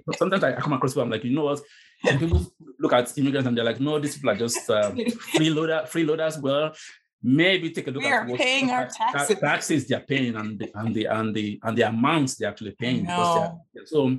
sometimes 0.16 0.44
I 0.44 0.52
come 0.52 0.72
across 0.72 0.92
people, 0.92 1.02
I'm 1.02 1.10
like, 1.10 1.24
you 1.24 1.34
know 1.34 1.44
what? 1.44 1.60
And 2.08 2.18
people 2.18 2.46
look 2.78 2.92
at 2.92 3.16
immigrants 3.18 3.46
and 3.46 3.56
they're 3.56 3.64
like, 3.64 3.80
no, 3.80 3.98
these 3.98 4.14
people 4.14 4.30
are 4.30 4.36
just 4.36 4.70
um, 4.70 4.96
freeloader, 5.34 5.82
freeloaders. 5.88 6.40
Well, 6.40 6.72
maybe 7.22 7.70
take 7.70 7.88
a 7.88 7.90
look 7.90 8.02
we 8.02 8.08
at 8.08 8.26
what 8.26 8.38
paying 8.38 8.70
our 8.70 8.88
taxes. 8.88 9.38
taxes 9.38 9.86
they're 9.86 10.00
paying 10.00 10.36
and 10.36 10.58
the 10.58 10.70
and 10.74 10.94
the 10.94 11.04
and 11.06 11.34
the 11.34 11.60
and 11.62 11.76
the 11.76 11.82
amounts 11.82 12.36
they're 12.36 12.48
actually 12.48 12.72
paying. 12.72 13.02
Because 13.02 13.52
so 13.86 14.18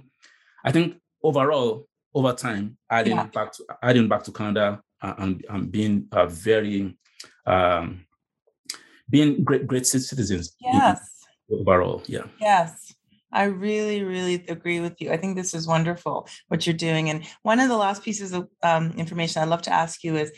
I 0.64 0.72
think 0.72 0.98
overall, 1.24 1.88
over 2.14 2.34
time, 2.34 2.78
adding 2.90 3.16
yeah. 3.16 3.26
back 3.28 3.54
to 3.54 3.66
adding 3.82 4.08
back 4.08 4.24
to 4.24 4.32
Canada 4.32 4.82
and, 5.02 5.44
and 5.50 5.72
being 5.72 6.08
a 6.12 6.28
very 6.28 6.98
um, 7.46 8.06
being 9.10 9.44
great 9.44 9.68
great 9.68 9.86
citizens. 9.86 10.56
Yes. 10.60 11.08
Overall, 11.52 12.02
yeah. 12.06 12.24
Yes. 12.40 12.94
I 13.32 13.44
really, 13.44 14.04
really 14.04 14.46
agree 14.48 14.80
with 14.80 15.00
you. 15.00 15.12
I 15.12 15.18
think 15.18 15.36
this 15.36 15.54
is 15.54 15.68
wonderful 15.68 16.28
what 16.50 16.68
you're 16.68 16.76
doing. 16.76 17.10
And 17.10 17.24
one 17.44 17.60
of 17.60 17.70
the 17.70 17.78
last 17.78 18.04
pieces 18.04 18.34
of 18.34 18.50
um, 18.62 18.92
information 18.98 19.42
I'd 19.42 19.50
love 19.50 19.62
to 19.64 19.74
ask 19.74 20.04
you 20.04 20.18
is 20.18 20.32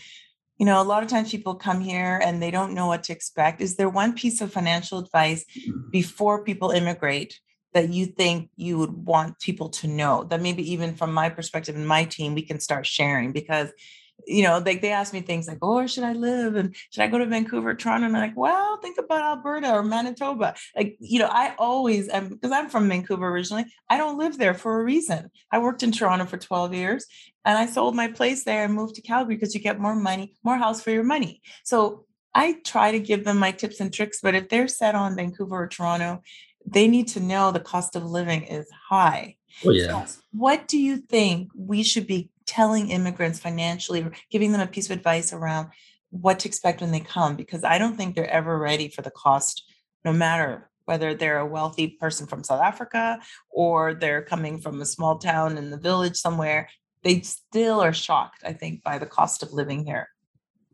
you 0.57 0.65
know, 0.65 0.81
a 0.81 0.83
lot 0.83 1.03
of 1.03 1.09
times 1.09 1.31
people 1.31 1.55
come 1.55 1.81
here 1.81 2.21
and 2.23 2.41
they 2.41 2.51
don't 2.51 2.73
know 2.73 2.87
what 2.87 3.03
to 3.03 3.13
expect. 3.13 3.59
Is 3.59 3.75
there 3.75 3.89
one 3.89 4.13
piece 4.13 4.39
of 4.39 4.53
financial 4.53 4.99
advice 4.99 5.45
before 5.89 6.43
people 6.43 6.71
immigrate 6.71 7.39
that 7.73 7.89
you 7.89 8.05
think 8.05 8.49
you 8.55 8.77
would 8.77 8.93
want 8.93 9.39
people 9.39 9.69
to 9.69 9.87
know 9.87 10.23
that 10.25 10.41
maybe 10.41 10.71
even 10.71 10.95
from 10.95 11.11
my 11.11 11.29
perspective 11.29 11.75
and 11.75 11.87
my 11.87 12.05
team, 12.05 12.35
we 12.35 12.43
can 12.43 12.59
start 12.59 12.85
sharing? 12.85 13.31
Because 13.31 13.71
you 14.25 14.43
know, 14.43 14.55
like 14.55 14.65
they, 14.65 14.77
they 14.77 14.91
ask 14.91 15.13
me 15.13 15.21
things 15.21 15.47
like, 15.47 15.59
oh, 15.61 15.75
where 15.75 15.87
should 15.87 16.03
I 16.03 16.13
live? 16.13 16.55
And 16.55 16.75
should 16.91 17.03
I 17.03 17.07
go 17.07 17.17
to 17.17 17.25
Vancouver, 17.25 17.73
Toronto? 17.73 18.05
And 18.05 18.15
I'm 18.15 18.21
like, 18.21 18.37
well, 18.37 18.77
think 18.77 18.97
about 18.97 19.21
Alberta 19.21 19.71
or 19.71 19.83
Manitoba. 19.83 20.55
Like, 20.75 20.97
you 20.99 21.19
know, 21.19 21.29
I 21.31 21.55
always 21.57 22.09
am 22.09 22.29
because 22.29 22.51
I'm 22.51 22.69
from 22.69 22.89
Vancouver 22.89 23.27
originally. 23.27 23.65
I 23.89 23.97
don't 23.97 24.17
live 24.17 24.37
there 24.37 24.53
for 24.53 24.79
a 24.79 24.83
reason. 24.83 25.29
I 25.51 25.59
worked 25.59 25.83
in 25.83 25.91
Toronto 25.91 26.25
for 26.25 26.37
12 26.37 26.73
years 26.73 27.05
and 27.45 27.57
I 27.57 27.65
sold 27.65 27.95
my 27.95 28.07
place 28.07 28.43
there 28.43 28.63
and 28.63 28.73
moved 28.73 28.95
to 28.95 29.01
Calgary 29.01 29.35
because 29.35 29.53
you 29.53 29.61
get 29.61 29.79
more 29.79 29.95
money, 29.95 30.35
more 30.43 30.57
house 30.57 30.81
for 30.81 30.91
your 30.91 31.03
money. 31.03 31.41
So 31.63 32.05
I 32.33 32.57
try 32.63 32.91
to 32.91 32.99
give 32.99 33.25
them 33.25 33.37
my 33.37 33.51
tips 33.51 33.79
and 33.79 33.93
tricks, 33.93 34.19
but 34.21 34.35
if 34.35 34.49
they're 34.49 34.67
set 34.67 34.95
on 34.95 35.15
Vancouver 35.15 35.63
or 35.63 35.67
Toronto, 35.67 36.21
they 36.65 36.87
need 36.87 37.09
to 37.09 37.19
know 37.19 37.51
the 37.51 37.59
cost 37.59 37.95
of 37.95 38.05
living 38.05 38.43
is 38.43 38.67
high. 38.89 39.35
Oh, 39.65 39.71
yeah. 39.71 40.05
So 40.05 40.21
what 40.31 40.67
do 40.67 40.79
you 40.79 40.97
think 40.97 41.49
we 41.55 41.83
should 41.83 42.07
be 42.07 42.29
telling 42.45 42.89
immigrants 42.89 43.39
financially 43.39 44.05
giving 44.29 44.51
them 44.51 44.61
a 44.61 44.67
piece 44.67 44.85
of 44.85 44.97
advice 44.97 45.33
around 45.33 45.69
what 46.09 46.39
to 46.39 46.47
expect 46.47 46.81
when 46.81 46.91
they 46.91 46.99
come 46.99 47.35
because 47.35 47.63
I 47.63 47.77
don't 47.77 47.97
think 47.97 48.15
they're 48.15 48.29
ever 48.29 48.57
ready 48.57 48.87
for 48.87 49.01
the 49.01 49.11
cost, 49.11 49.63
no 50.05 50.13
matter 50.13 50.69
whether 50.85 51.13
they're 51.13 51.39
a 51.39 51.45
wealthy 51.45 51.87
person 51.87 52.27
from 52.27 52.43
South 52.43 52.61
Africa 52.61 53.19
or 53.49 53.93
they're 53.93 54.21
coming 54.21 54.59
from 54.59 54.81
a 54.81 54.85
small 54.85 55.17
town 55.17 55.57
in 55.57 55.71
the 55.71 55.77
village 55.77 56.15
somewhere. 56.17 56.69
They 57.03 57.21
still 57.21 57.81
are 57.81 57.93
shocked, 57.93 58.43
I 58.45 58.53
think, 58.53 58.83
by 58.83 58.97
the 58.97 59.05
cost 59.05 59.43
of 59.43 59.53
living 59.53 59.85
here. 59.85 60.07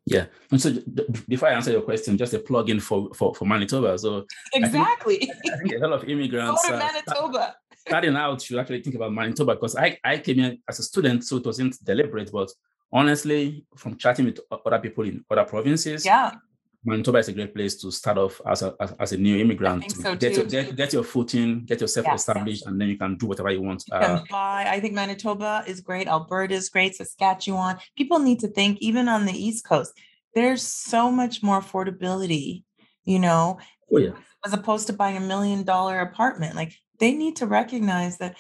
Yeah. 0.05 0.25
And 0.51 0.59
so 0.59 0.73
before 1.27 1.49
I 1.49 1.53
answer 1.53 1.71
your 1.71 1.81
question, 1.81 2.17
just 2.17 2.33
a 2.33 2.39
plug 2.39 2.69
in 2.69 2.79
for, 2.79 3.09
for, 3.13 3.33
for 3.35 3.45
Manitoba. 3.45 3.97
So 3.97 4.25
exactly. 4.53 5.17
I 5.17 5.19
think, 5.19 5.53
I 5.53 5.57
think, 5.57 5.73
a 5.75 5.87
lot 5.87 6.03
of 6.03 6.09
immigrants. 6.09 6.61
Go 6.67 6.69
to 6.69 6.75
uh, 6.75 6.79
Manitoba 6.79 7.55
starting 7.89 8.15
out, 8.15 8.49
you 8.49 8.59
actually 8.59 8.81
think 8.81 8.95
about 8.95 9.13
Manitoba 9.13 9.55
because 9.55 9.75
I, 9.75 9.97
I 10.03 10.17
came 10.19 10.37
here 10.37 10.55
as 10.67 10.79
a 10.79 10.83
student, 10.83 11.23
so 11.23 11.37
it 11.37 11.45
wasn't 11.45 11.75
deliberate. 11.83 12.31
But 12.31 12.49
honestly, 12.91 13.65
from 13.75 13.97
chatting 13.97 14.25
with 14.25 14.39
other 14.65 14.79
people 14.79 15.03
in 15.05 15.23
other 15.29 15.45
provinces, 15.45 16.05
yeah, 16.05 16.31
Manitoba 16.85 17.17
is 17.17 17.27
a 17.27 17.33
great 17.33 17.53
place 17.53 17.75
to 17.81 17.91
start 17.91 18.17
off 18.17 18.41
as 18.45 18.61
a 18.61 18.73
as, 18.79 18.95
as 18.99 19.11
a 19.11 19.17
new 19.17 19.37
immigrant. 19.37 19.91
So 19.91 20.15
get, 20.15 20.35
your, 20.35 20.45
get, 20.45 20.75
get 20.75 20.93
your 20.93 21.03
footing, 21.03 21.65
get 21.65 21.81
yourself 21.81 22.05
yes. 22.07 22.21
established, 22.21 22.65
and 22.65 22.79
then 22.79 22.87
you 22.87 22.97
can 22.97 23.17
do 23.17 23.25
whatever 23.25 23.51
you 23.51 23.61
want. 23.61 23.83
You 23.87 23.97
uh, 23.97 24.23
buy. 24.29 24.65
I 24.67 24.79
think 24.79 24.93
Manitoba 24.93 25.65
is 25.67 25.81
great. 25.81 26.07
Alberta 26.07 26.55
is 26.55 26.69
great. 26.69 26.95
Saskatchewan. 26.95 27.77
People 27.97 28.19
need 28.19 28.39
to 28.39 28.47
think, 28.47 28.77
even 28.79 29.09
on 29.09 29.25
the 29.25 29.33
East 29.33 29.65
Coast, 29.65 29.91
there's 30.35 30.63
so 30.63 31.11
much 31.11 31.43
more 31.43 31.59
affordability. 31.59 32.63
You 33.03 33.19
know, 33.19 33.59
oh, 33.91 33.97
yeah. 33.97 34.11
as 34.45 34.53
opposed 34.53 34.87
to 34.87 34.93
buying 34.93 35.17
a 35.17 35.21
million 35.21 35.63
dollar 35.63 35.99
apartment. 35.99 36.55
Like 36.55 36.73
they 36.99 37.13
need 37.13 37.37
to 37.37 37.47
recognize 37.47 38.17
that 38.17 38.35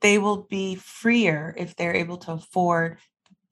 they 0.00 0.18
will 0.18 0.42
be 0.42 0.74
freer 0.74 1.54
if 1.56 1.76
they're 1.76 1.96
able 1.96 2.18
to 2.18 2.32
afford 2.32 2.98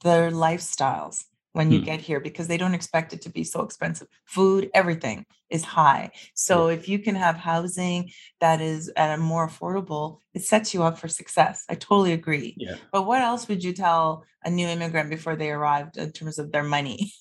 their 0.03 0.31
lifestyles 0.31 1.24
when 1.53 1.72
you 1.72 1.81
mm. 1.81 1.85
get 1.85 2.01
here 2.01 2.20
because 2.20 2.46
they 2.46 2.57
don't 2.57 2.74
expect 2.74 3.12
it 3.12 3.22
to 3.22 3.31
be 3.31 3.42
so 3.42 3.62
expensive. 3.62 4.07
Food, 4.27 4.70
everything 4.74 5.24
is 5.51 5.64
high. 5.64 6.11
So 6.35 6.68
yeah. 6.68 6.74
if 6.74 6.88
you 6.88 6.98
can 6.98 7.14
have 7.14 7.37
housing 7.37 8.11
that 8.40 8.61
is 8.61 8.92
at 8.96 9.18
a 9.18 9.20
more 9.20 9.48
affordable, 9.48 10.18
it 10.35 10.42
sets 10.42 10.72
you 10.74 10.83
up 10.83 10.98
for 10.98 11.09
success. 11.09 11.64
I 11.68 11.74
totally 11.74 12.12
agree. 12.12 12.55
Yeah. 12.59 12.77
But 12.92 13.07
what 13.07 13.22
else 13.22 13.48
would 13.48 13.64
you 13.64 13.72
tell 13.72 14.24
a 14.44 14.51
new 14.51 14.68
immigrant 14.68 15.11
before 15.11 15.37
they 15.37 15.51
arrived 15.51 15.96
in 15.96 16.12
terms 16.12 16.38
of 16.38 16.53
their 16.53 16.62
money? 16.62 17.12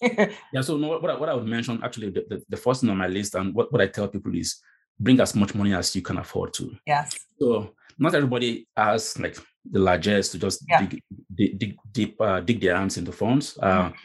yeah. 0.54 0.62
So 0.62 0.78
what 0.78 1.10
I, 1.10 1.16
what 1.18 1.30
I 1.30 1.34
would 1.34 1.46
mention 1.46 1.82
actually 1.84 2.12
the, 2.12 2.26
the, 2.30 2.44
the 2.50 2.58
first 2.58 2.82
thing 2.82 2.90
on 2.90 2.98
my 2.98 3.08
list 3.08 3.34
and 3.34 3.56
what, 3.56 3.72
what 3.72 3.82
I 3.82 3.88
tell 3.88 4.08
people 4.08 4.36
is 4.36 4.62
bring 5.00 5.20
as 5.20 5.36
much 5.36 5.56
money 5.56 5.74
as 5.74 5.96
you 5.96 6.02
can 6.02 6.18
afford 6.18 6.54
to. 6.54 6.76
Yes. 6.86 7.18
So 7.40 7.74
not 7.98 8.16
everybody 8.16 8.68
has 8.76 9.18
like 9.20 9.38
the 9.70 9.80
largest 9.80 10.32
to 10.32 10.40
just 10.40 10.64
yeah. 10.68 10.82
dig, 10.82 11.02
dig, 11.34 11.60
dig 11.60 11.78
deep, 11.92 12.22
uh, 12.22 12.40
dig 12.42 12.62
their 12.62 12.76
hands 12.76 12.98
into 12.98 13.12
funds. 13.12 13.58
Uh, 13.62 13.90
mm-hmm. 13.90 13.96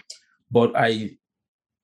But 0.51 0.73
I 0.77 1.17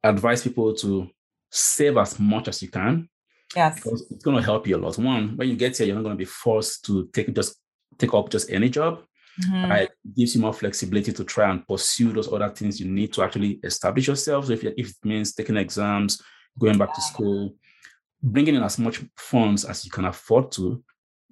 advise 0.03 0.42
people 0.42 0.75
to 0.77 1.09
save 1.51 1.97
as 1.97 2.18
much 2.18 2.49
as 2.49 2.62
you 2.62 2.68
can. 2.68 3.09
Yes. 3.57 3.77
Because 3.77 4.07
it's 4.11 4.25
going 4.25 4.37
to 4.37 4.42
help 4.42 4.66
you 4.66 4.77
a 4.77 4.79
lot. 4.79 4.99
One, 4.99 5.37
when 5.37 5.49
you 5.49 5.57
get 5.57 5.77
here, 5.77 5.87
you're 5.87 5.97
not 5.97 6.03
going 6.03 6.14
to 6.14 6.18
be 6.18 6.25
forced 6.25 6.85
to 6.87 7.09
take 7.12 7.35
just 7.35 7.57
take 7.97 8.14
up 8.14 8.31
just 8.31 8.51
any 8.51 8.68
job. 8.68 9.03
Mm-hmm. 9.42 9.73
It 9.73 9.90
gives 10.16 10.35
you 10.35 10.40
more 10.40 10.53
flexibility 10.53 11.12
to 11.12 11.25
try 11.25 11.51
and 11.51 11.66
pursue 11.66 12.12
those 12.12 12.31
other 12.33 12.49
things 12.51 12.81
you 12.81 12.90
need 12.90 13.12
to 13.14 13.23
actually 13.23 13.61
establish 13.62 14.09
yourself. 14.09 14.47
So 14.47 14.53
if, 14.53 14.64
if 14.64 14.90
it 14.90 14.97
means 15.05 15.33
taking 15.33 15.57
exams, 15.57 16.21
going 16.59 16.77
back 16.77 16.88
yeah. 16.90 16.94
to 16.94 17.01
school, 17.03 17.55
bringing 18.23 18.55
in 18.55 18.63
as 18.63 18.79
much 18.79 19.03
funds 19.17 19.65
as 19.65 19.85
you 19.85 19.91
can 19.91 20.05
afford 20.05 20.51
to 20.53 20.83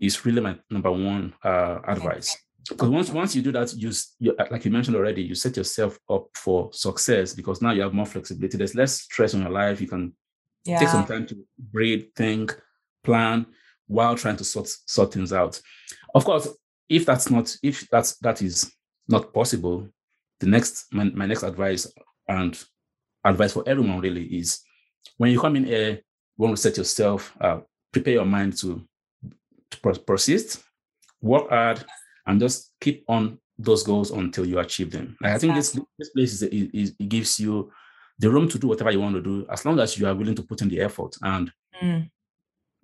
is 0.01 0.25
really 0.25 0.41
my 0.41 0.57
number 0.71 0.91
one 0.91 1.35
uh, 1.43 1.79
advice. 1.87 2.37
Because 2.69 2.89
once 2.89 3.11
once 3.11 3.37
you 3.37 3.43
do 3.43 3.53
that, 3.53 3.73
you, 3.75 3.93
you 4.19 4.37
like 4.51 4.65
you 4.65 4.71
mentioned 4.71 4.97
already, 4.97 5.23
you 5.23 5.35
set 5.35 5.57
yourself 5.57 5.99
up 6.11 6.27
for 6.35 6.71
success 6.73 7.33
because 7.33 7.63
now 7.63 7.71
you 7.71 7.83
have 7.83 7.95
more 7.95 8.07
flexibility. 8.07 8.59
There's 8.59 8.75
less 8.75 9.03
stress 9.03 9.35
on 9.35 9.43
your 9.43 9.51
life. 9.51 9.81
You 9.81 9.87
can 9.87 10.13
yeah. 10.65 10.81
take 10.81 10.89
some 10.89 11.07
time 11.07 11.27
to 11.29 11.37
breathe, 11.59 12.07
think, 12.17 12.61
plan 13.05 13.47
while 13.87 14.17
trying 14.17 14.37
to 14.37 14.45
sort 14.45 14.69
sort 14.69 15.13
things 15.13 15.33
out. 15.33 15.61
Of 16.15 16.25
course, 16.25 16.49
if 16.89 17.07
that's 17.07 17.31
not 17.31 17.57
if 17.63 17.89
that's 17.89 18.17
that 18.19 18.43
is 18.43 18.73
not 19.09 19.33
possible, 19.33 19.89
the 20.41 20.47
next 20.47 20.87
my, 20.93 21.05
my 21.05 21.27
next 21.27 21.45
advice 21.45 21.87
and 22.29 22.61
advice 23.25 23.53
for 23.53 23.63
everyone 23.67 24.01
really 24.01 24.25
is 24.25 24.61
when 25.19 25.31
you 25.31 25.41
come 25.41 25.55
in 25.57 25.65
here, 25.65 26.01
want 26.37 26.57
to 26.57 26.63
set 26.63 26.77
yourself, 26.77 27.35
uh, 27.41 27.61
prepare 27.93 28.15
your 28.15 28.25
mind 28.25 28.57
to, 28.59 28.83
to 29.71 30.01
persist, 30.01 30.63
work 31.21 31.49
hard, 31.49 31.85
and 32.27 32.41
just 32.41 32.73
keep 32.81 33.05
on 33.09 33.39
those 33.59 33.83
goals 33.83 34.11
until 34.11 34.45
you 34.45 34.59
achieve 34.59 34.91
them. 34.91 35.17
Like, 35.21 35.33
I 35.33 35.39
think 35.39 35.55
this 35.55 35.79
this 35.99 36.11
place 36.11 36.33
is, 36.35 36.43
is, 36.43 36.95
it 36.99 37.09
gives 37.09 37.41
you 37.41 37.73
the 38.19 38.31
room 38.31 38.49
to 38.49 38.59
do 38.59 38.69
whatever 38.69 38.91
you 38.91 39.01
want 39.01 39.15
to 39.15 39.23
do 39.23 39.47
as 39.51 39.65
long 39.65 39.79
as 39.81 39.99
you 39.99 40.07
are 40.07 40.15
willing 40.15 40.35
to 40.35 40.43
put 40.43 40.63
in 40.63 40.69
the 40.69 40.81
effort 40.81 41.17
and 41.23 41.53
mm. 41.83 42.09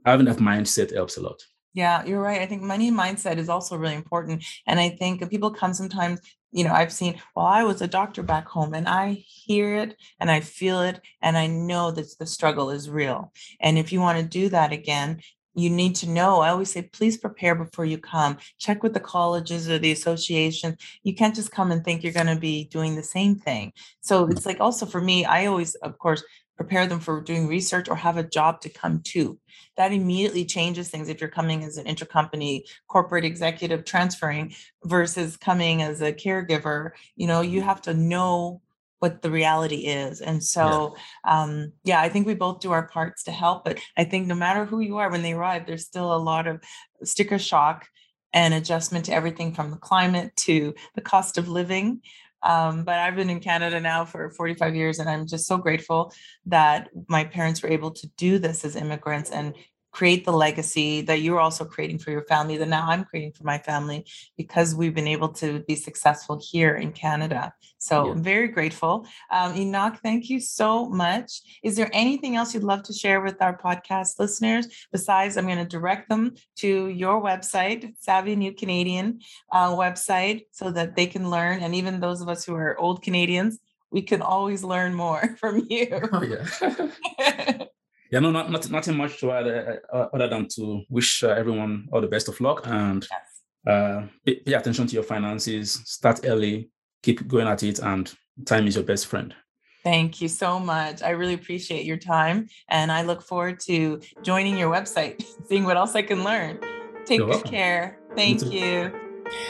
having 0.05 0.27
that 0.27 0.39
mindset 0.39 0.93
helps 0.95 1.17
a 1.17 1.23
lot. 1.23 1.43
Yeah, 1.75 2.05
you're 2.05 2.21
right. 2.21 2.43
I 2.43 2.47
think 2.47 2.63
money 2.63 2.91
mindset 2.91 3.39
is 3.39 3.49
also 3.49 3.77
really 3.77 3.95
important. 3.95 4.45
And 4.67 4.79
I 4.79 4.91
think 4.91 5.29
people 5.31 5.51
come 5.51 5.73
sometimes, 5.73 6.21
you 6.53 6.65
know, 6.65 6.73
I've 6.73 6.93
seen, 6.93 7.21
well, 7.35 7.47
I 7.47 7.65
was 7.65 7.81
a 7.83 7.89
doctor 7.89 8.23
back 8.23 8.47
home 8.47 8.75
and 8.75 8.89
I 8.89 9.25
hear 9.27 9.77
it 9.77 9.97
and 10.21 10.31
I 10.31 10.41
feel 10.41 10.83
it 10.83 11.01
and 11.21 11.37
I 11.37 11.47
know 11.47 11.91
that 11.91 12.19
the 12.19 12.27
struggle 12.27 12.71
is 12.71 12.91
real. 12.91 13.33
And 13.61 13.79
if 13.79 13.93
you 13.93 14.01
want 14.01 14.19
to 14.19 14.25
do 14.25 14.51
that 14.51 14.73
again, 14.73 15.23
you 15.55 15.71
need 15.71 15.95
to 15.97 16.09
know. 16.09 16.41
I 16.41 16.51
always 16.51 16.73
say, 16.73 16.83
please 16.83 17.17
prepare 17.17 17.55
before 17.55 17.85
you 17.85 17.99
come. 17.99 18.39
Check 18.59 18.83
with 18.83 18.95
the 18.95 19.01
colleges 19.01 19.69
or 19.69 19.79
the 19.79 19.93
association. 19.93 20.77
You 21.03 21.15
can't 21.15 21.35
just 21.35 21.53
come 21.53 21.71
and 21.71 21.85
think 21.85 22.03
you're 22.03 22.13
going 22.13 22.27
to 22.27 22.37
be 22.37 22.65
doing 22.65 22.97
the 22.97 23.03
same 23.03 23.37
thing. 23.37 23.73
So 24.01 24.27
mm. 24.27 24.33
it's 24.33 24.47
like 24.47 24.61
also 24.61 24.87
for 24.87 25.01
me, 25.01 25.25
I 25.25 25.47
always, 25.47 25.75
of 25.77 25.99
course, 25.99 26.23
prepare 26.57 26.87
them 26.87 27.01
for 27.01 27.21
doing 27.21 27.49
research 27.49 27.89
or 27.89 27.97
have 27.97 28.17
a 28.17 28.23
job 28.23 28.61
to 28.61 28.69
come 28.69 29.01
to. 29.05 29.39
That 29.77 29.93
immediately 29.93 30.45
changes 30.45 30.89
things 30.89 31.09
if 31.09 31.21
you're 31.21 31.31
coming 31.31 31.65
as 31.65 31.77
an 31.77 31.87
intercompany 31.87 32.63
corporate 32.89 33.25
executive 33.25 33.85
transferring 33.85 34.55
versus 34.85 35.37
coming 35.37 35.83
as 35.83 36.01
a 36.01 36.13
caregiver. 36.13 36.91
You 37.17 37.27
know, 37.27 37.41
you 37.41 37.61
mm. 37.61 37.65
have 37.65 37.83
to 37.83 37.95
know 37.95 38.62
what 39.03 39.21
the 39.21 39.31
reality 39.33 39.87
is. 39.87 40.21
And 40.21 40.43
so, 40.43 40.95
yeah. 41.27 41.43
Um, 41.43 41.73
yeah, 41.83 42.01
I 42.01 42.09
think 42.09 42.25
we 42.25 42.35
both 42.35 42.61
do 42.61 42.71
our 42.71 42.87
parts 42.87 43.25
to 43.25 43.33
help. 43.33 43.65
But 43.65 43.81
I 43.97 44.05
think 44.05 44.29
no 44.29 44.37
matter 44.37 44.65
who 44.65 44.79
you 44.79 44.99
are, 44.99 45.11
when 45.11 45.23
they 45.23 45.33
arrive, 45.33 45.67
there's 45.67 45.85
still 45.85 46.15
a 46.15 46.17
lot 46.17 46.47
of 46.47 46.63
sticker 47.03 47.39
shock 47.39 47.89
and 48.33 48.55
adjustment 48.55 49.07
to 49.07 49.13
everything 49.13 49.55
from 49.55 49.73
the 49.73 49.77
climate 49.77 50.35
to 50.37 50.73
the 50.95 51.01
cost 51.01 51.37
of 51.37 51.49
living. 51.49 52.01
Um, 52.45 52.85
but 52.85 53.01
I've 53.01 53.17
been 53.17 53.29
in 53.29 53.41
Canada 53.41 53.81
now 53.81 54.05
for 54.05 54.31
45 54.31 54.77
years, 54.77 55.01
and 55.01 55.11
I'm 55.11 55.27
just 55.27 55.47
so 55.47 55.59
grateful 55.59 56.13
that 56.47 56.89
my 57.09 57.25
parents 57.25 57.61
were 57.61 57.71
able 57.71 57.91
to 57.91 58.07
do 58.17 58.39
this 58.39 58.65
as 58.65 58.77
immigrants 58.77 59.31
and 59.31 59.55
create 59.93 60.25
the 60.25 60.33
legacy 60.33 61.03
that 61.03 61.21
you're 61.21 61.39
also 61.39 61.65
creating 61.65 61.99
for 61.99 62.11
your 62.11 62.25
family 62.25 62.57
that 62.57 62.69
now 62.69 62.87
I'm 62.89 63.05
creating 63.05 63.33
for 63.33 63.45
my 63.45 63.59
family 63.59 64.07
because 64.37 64.75
we've 64.75 64.95
been 64.95 65.07
able 65.07 65.29
to 65.35 65.61
be 65.61 65.77
successful 65.77 66.41
here 66.43 66.75
in 66.75 66.93
Canada. 66.93 67.53
So 67.79 68.07
yeah. 68.07 68.13
I'm 68.13 68.23
very 68.23 68.49
grateful. 68.49 69.07
Um, 69.31 69.55
Enoch, 69.55 69.99
thank 70.03 70.31
you 70.31 70.41
so 70.41 70.89
much. 70.89 71.43
Is 71.63 71.77
there 71.77 71.91
anything 71.93 72.37
else 72.37 72.55
you'd 72.55 72.65
love 72.65 72.83
to 72.85 72.93
share 72.93 73.21
with 73.21 73.41
our 73.43 73.57
podcast 73.57 74.19
listeners? 74.19 74.67
Besides, 74.91 75.37
I'm 75.37 75.47
going 75.47 75.59
to 75.59 75.65
direct 75.65 76.09
them 76.09 76.35
to 76.57 76.89
your 76.89 77.23
website, 77.23 77.93
Savvy 78.01 78.35
New 78.35 78.55
Canadian 78.55 79.21
uh, 79.53 79.71
website, 79.71 80.47
so 80.53 80.71
that 80.71 80.97
they 80.97 81.07
can 81.07 81.31
learn. 81.31 81.61
And 81.61 81.75
even 81.75 82.01
those 82.01 82.23
of 82.23 82.29
us 82.29 82.45
who 82.45 82.55
are 82.55 82.79
old 82.79 83.03
Canadians, 83.03 83.59
we 83.91 84.01
can 84.01 84.23
always 84.23 84.65
learn 84.65 84.95
more 84.95 85.37
from 85.41 85.67
you. 85.69 85.89
Oh, 86.13 86.23
yeah. 86.23 87.67
yeah, 88.13 88.21
no, 88.21 88.31
not, 88.31 88.51
not 88.51 88.71
nothing 88.71 88.97
much 88.97 89.19
to 89.21 89.33
add 89.33 89.49
uh, 89.49 89.97
uh, 89.97 90.09
other 90.13 90.29
than 90.29 90.47
to 90.57 90.83
wish 90.91 91.25
uh, 91.25 91.29
everyone 91.29 91.89
all 91.91 92.03
the 92.03 92.07
best 92.07 92.29
of 92.29 92.39
luck 92.43 92.61
and 92.67 93.09
yes. 93.11 93.41
uh, 93.67 94.07
pay, 94.27 94.35
pay, 94.37 94.53
attention 94.53 94.87
to 94.87 94.95
your 94.95 95.03
finances. 95.03 95.81
Start 95.87 96.21
early, 96.25 96.69
keep 97.03 97.27
going 97.27 97.49
at 97.49 97.63
it, 97.63 97.79
and 97.79 98.13
time 98.45 98.67
is 98.67 98.75
your 98.75 98.85
best 98.85 99.07
friend. 99.07 99.35
Thank 99.83 100.21
you 100.21 100.29
so 100.29 100.61
much. 100.61 101.03
I 101.03 101.11
really 101.11 101.35
appreciate 101.35 101.87
your 101.87 101.97
time, 101.97 102.49
and 102.69 102.93
I 102.93 103.01
look 103.01 103.23
forward 103.23 103.59
to 103.61 104.01
joining 104.23 104.59
your 104.59 104.71
website, 104.71 105.25
seeing 105.49 105.65
what 105.65 105.79
else 105.79 105.95
I 105.95 106.03
can 106.03 106.23
learn. 106.23 106.61
Take 107.07 107.21
good 107.21 107.45
care. 107.45 107.99
Thank 108.15 108.53
you. 108.53 109.02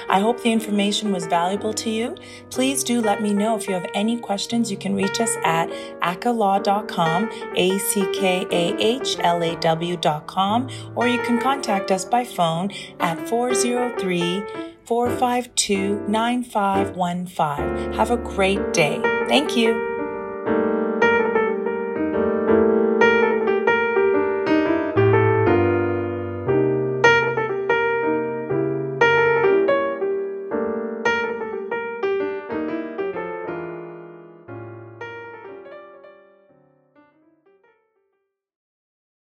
I 0.08 0.20
hope 0.20 0.42
the 0.42 0.52
information 0.52 1.12
was 1.12 1.26
valuable 1.26 1.72
to 1.74 1.90
you. 1.90 2.16
Please 2.50 2.84
do 2.84 3.00
let 3.00 3.22
me 3.22 3.32
know 3.32 3.56
if 3.56 3.68
you 3.68 3.74
have 3.74 3.86
any 3.94 4.18
questions. 4.18 4.70
You 4.70 4.76
can 4.76 4.94
reach 4.94 5.20
us 5.20 5.34
at 5.44 5.68
ackahlaw.com, 6.00 7.30
A 7.56 7.78
C 7.78 8.06
K 8.12 8.46
A 8.50 8.76
H 8.78 9.16
L 9.20 9.42
A 9.42 9.56
W.com, 9.56 10.68
or 10.94 11.08
you 11.08 11.22
can 11.22 11.40
contact 11.40 11.90
us 11.90 12.04
by 12.04 12.24
phone 12.24 12.70
at 13.00 13.28
403 13.28 14.42
452 14.84 16.04
9515. 16.08 17.92
Have 17.92 18.10
a 18.10 18.16
great 18.16 18.72
day. 18.72 19.00
Thank 19.28 19.56
you. 19.56 19.91